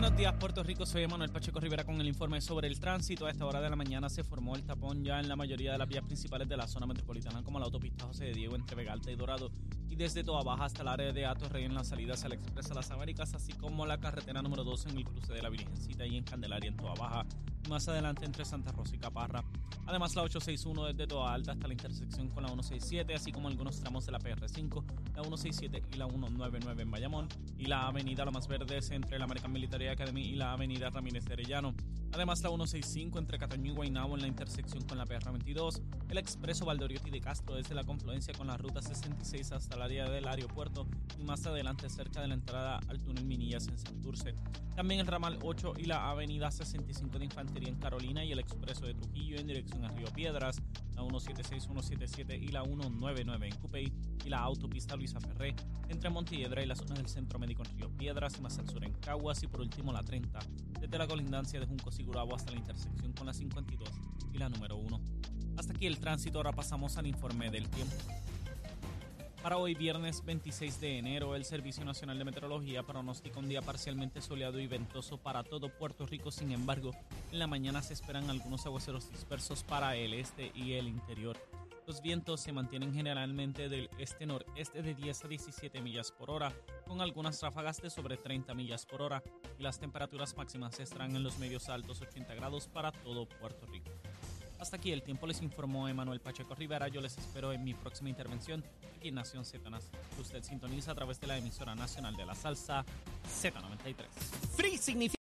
Buenos 0.01 0.17
días, 0.17 0.33
Puerto 0.41 0.63
Rico. 0.63 0.87
Soy 0.87 1.07
Manuel 1.07 1.29
Pacheco 1.29 1.61
Rivera 1.61 1.85
con 1.85 2.01
el 2.01 2.07
informe 2.09 2.41
sobre 2.41 2.69
el 2.69 2.81
tránsito. 2.81 3.27
A 3.27 3.31
esta 3.31 3.45
hora 3.45 3.61
de 3.61 3.69
la 3.69 3.77
mañana 3.77 4.09
se 4.09 4.25
formó 4.25 4.57
el 4.57 4.65
tapón 4.65 5.05
ya 5.05 5.21
en 5.21 5.29
la 5.29 5.37
mayoría 5.37 5.73
de 5.73 5.79
las 5.79 5.87
vías 5.87 6.03
principales 6.03 6.49
de 6.49 6.57
la 6.57 6.67
zona 6.67 6.87
metropolitana, 6.87 7.43
como 7.43 7.59
la 7.59 7.67
autopista 7.67 8.07
José 8.07 8.25
de 8.25 8.33
Diego 8.33 8.57
entre 8.57 8.77
Vega 8.77 8.95
Alta 8.95 9.11
y 9.11 9.17
Dorado, 9.17 9.53
y 9.91 9.97
desde 9.97 10.25
Toa 10.25 10.43
Baja 10.43 10.65
hasta 10.65 10.81
el 10.81 10.89
área 10.89 11.13
de 11.13 11.27
Atorrey 11.27 11.67
en 11.67 11.75
las 11.75 11.89
salidas 11.89 12.25
al 12.25 12.33
Expreso 12.33 12.73
Las 12.73 12.91
Américas, 12.91 13.35
así 13.35 13.53
como 13.53 13.85
la 13.85 14.01
carretera 14.01 14.41
número 14.41 14.65
2 14.65 14.87
en 14.87 14.97
el 14.97 15.05
cruce 15.05 15.35
de 15.35 15.43
la 15.43 15.51
Virgencita 15.51 16.07
y 16.07 16.17
en 16.17 16.25
Candelaria 16.25 16.69
en 16.69 16.79
Toa 16.79 16.95
Baja, 16.95 17.27
más 17.69 17.89
adelante 17.89 18.25
entre 18.25 18.45
Santa 18.45 18.73
Rosa 18.73 18.95
y 18.95 18.99
Caparra. 18.99 19.45
Además, 19.87 20.15
la 20.15 20.23
861 20.23 20.87
desde 20.87 21.07
Toa 21.07 21.35
Alta 21.35 21.53
hasta 21.53 21.67
la 21.67 21.73
intersección 21.73 22.29
con 22.29 22.43
la 22.43 22.49
167, 22.49 23.15
así 23.15 23.33
como 23.33 23.49
algunos 23.49 23.81
tramos 23.81 24.07
de 24.07 24.13
la 24.13 24.19
PR5, 24.19 24.85
la 25.15 25.23
167 25.23 25.83
y 25.93 25.97
la 25.97 26.07
199 26.07 26.83
en 26.83 26.91
Bayamón, 26.91 27.29
y 27.59 27.67
la 27.67 27.87
avenida 27.87 28.25
Lo 28.25 28.33
Más 28.33 28.47
Verdes 28.47 28.91
entre 28.91 29.19
la 29.19 29.25
American 29.25 29.53
Military 29.53 29.89
Academy 29.89 30.23
y 30.23 30.37
la 30.37 30.53
avenida 30.53 30.91
Ramírez 30.91 31.25
de 31.25 31.33
Arellano. 31.35 31.75
Además, 32.13 32.43
la 32.43 32.49
165 32.49 33.19
entre 33.21 33.39
Cataño 33.39 33.71
y 33.71 33.75
Guaynabo 33.75 34.17
en 34.17 34.23
la 34.23 34.27
intersección 34.27 34.83
con 34.85 34.99
la 34.99 35.07
PR22, 35.07 35.81
el 36.09 36.19
expreso 36.19 36.65
Valdoriotti 36.65 37.09
de 37.11 37.21
Castro 37.21 37.55
desde 37.55 37.75
la 37.75 37.85
confluencia 37.85 38.35
con 38.35 38.49
la 38.49 38.57
ruta 38.57 38.83
66 38.83 39.53
hasta 39.53 39.77
el 39.77 39.83
área 39.83 40.11
del 40.11 40.27
aeropuerto 40.27 40.89
y 41.19 41.23
más 41.23 41.47
adelante 41.47 41.89
cerca 41.89 42.21
de 42.21 42.29
la 42.29 42.35
entrada 42.35 42.81
al 42.89 43.01
túnel 43.01 43.25
Minillas 43.25 43.69
en 43.69 43.79
Santurce. 43.79 44.35
También 44.75 45.01
el 45.01 45.07
ramal 45.07 45.39
8 45.43 45.75
y 45.79 45.85
la 45.85 46.11
avenida 46.11 46.51
65 46.51 47.19
de 47.19 47.27
Infantería 47.27 47.69
en 47.69 47.77
Carolina 47.77 48.25
y 48.25 48.33
el 48.33 48.41
expreso 48.41 48.87
de 48.87 48.95
Trujillo 48.95 49.39
en 49.39 49.47
dirección 49.47 49.85
a 49.85 49.89
Río 49.89 50.09
Piedras, 50.13 50.61
la 50.97 51.03
176, 51.03 51.65
177 51.65 52.37
y 52.37 52.49
la 52.49 52.65
199 52.65 53.49
en 53.49 53.57
Cupey 53.57 53.93
y 54.25 54.29
la 54.29 54.41
autopista 54.41 54.97
Luisa 54.97 55.21
Ferré 55.21 55.55
entre 55.89 56.11
Montiedra 56.11 56.63
y 56.63 56.67
la 56.67 56.75
zona 56.75 56.95
del 56.95 57.09
Centro 57.09 57.39
Médico 57.39 57.63
en 57.65 57.77
Río 57.77 57.91
Piedras 57.91 58.41
más 58.41 58.59
al 58.59 58.69
sur 58.69 58.85
en 58.85 58.95
Caguas 58.95 59.43
y 59.43 59.47
por 59.47 59.61
último 59.61 59.93
la 59.93 60.03
30 60.03 60.41
desde 60.81 60.99
la 60.99 61.07
colindancia 61.07 61.61
de 61.61 61.67
Junco 61.67 61.91
Sigurabo 62.01 62.35
hasta 62.35 62.51
la 62.51 62.57
intersección 62.57 63.13
con 63.13 63.27
la 63.27 63.35
52 63.35 63.91
y 64.33 64.39
la 64.39 64.49
número 64.49 64.79
1. 64.79 65.01
Hasta 65.59 65.75
aquí 65.75 65.87
el 65.87 65.99
tránsito, 65.99 66.39
ahora 66.39 66.51
pasamos 66.51 66.97
al 66.97 67.07
informe 67.07 67.51
del 67.51 67.69
tiempo. 67.69 67.95
Para 69.43 69.59
hoy, 69.59 69.75
viernes 69.75 70.25
26 70.25 70.81
de 70.81 70.97
enero, 70.97 71.37
el 71.37 71.45
Servicio 71.45 71.85
Nacional 71.85 72.17
de 72.17 72.25
Meteorología 72.25 72.85
pronostica 72.85 73.39
un 73.39 73.51
día 73.51 73.61
parcialmente 73.61 74.23
soleado 74.23 74.59
y 74.61 74.67
ventoso 74.67 75.19
para 75.19 75.45
todo 75.45 75.69
Puerto 75.69 76.07
Rico. 76.07 76.31
Sin 76.31 76.53
embargo, 76.53 76.93
en 77.33 77.39
la 77.39 77.47
mañana 77.47 77.83
se 77.83 77.93
esperan 77.93 78.31
algunos 78.31 78.65
aguaceros 78.65 79.11
dispersos 79.11 79.63
para 79.63 79.95
el 79.95 80.15
este 80.15 80.53
y 80.55 80.73
el 80.73 80.89
interior. 80.89 81.37
Los 81.91 82.03
vientos 82.03 82.41
se 82.41 82.53
mantienen 82.53 82.95
generalmente 82.95 83.69
del 83.69 83.91
este-noreste 83.99 84.81
de 84.81 84.95
10 84.95 85.25
a 85.25 85.27
17 85.27 85.81
millas 85.83 86.13
por 86.13 86.31
hora, 86.31 86.53
con 86.87 87.01
algunas 87.01 87.43
ráfagas 87.43 87.83
de 87.83 87.91
sobre 87.91 88.17
30 88.17 88.55
millas 88.55 88.87
por 88.87 89.03
hora, 89.03 89.25
y 89.59 89.65
las 89.65 89.81
temperaturas 89.81 90.37
máximas 90.37 90.79
estarán 90.79 91.17
en 91.17 91.25
los 91.25 91.41
medios 91.41 91.69
altos 91.69 92.01
80 92.01 92.33
grados 92.37 92.69
para 92.69 92.93
todo 92.93 93.29
Puerto 93.29 93.67
Rico. 93.67 93.91
Hasta 94.61 94.77
aquí 94.77 94.93
el 94.93 95.03
tiempo 95.03 95.27
les 95.27 95.43
informó 95.43 95.89
Emanuel 95.89 96.21
Pacheco 96.21 96.55
Rivera. 96.55 96.87
Yo 96.87 97.01
les 97.01 97.19
espero 97.19 97.53
en 97.53 97.65
mi 97.65 97.75
próxima 97.75 98.09
intervención 98.09 98.63
aquí 98.97 99.09
en 99.09 99.17
Nación 99.17 99.45
Z. 99.45 99.69
Usted 100.17 100.45
sintoniza 100.45 100.93
a 100.93 100.95
través 100.95 101.19
de 101.19 101.27
la 101.27 101.39
emisora 101.39 101.75
nacional 101.75 102.15
de 102.15 102.25
la 102.25 102.37
salsa 102.37 102.85
Z93. 103.27 104.07
Free 104.55 104.79
significa 104.79 105.20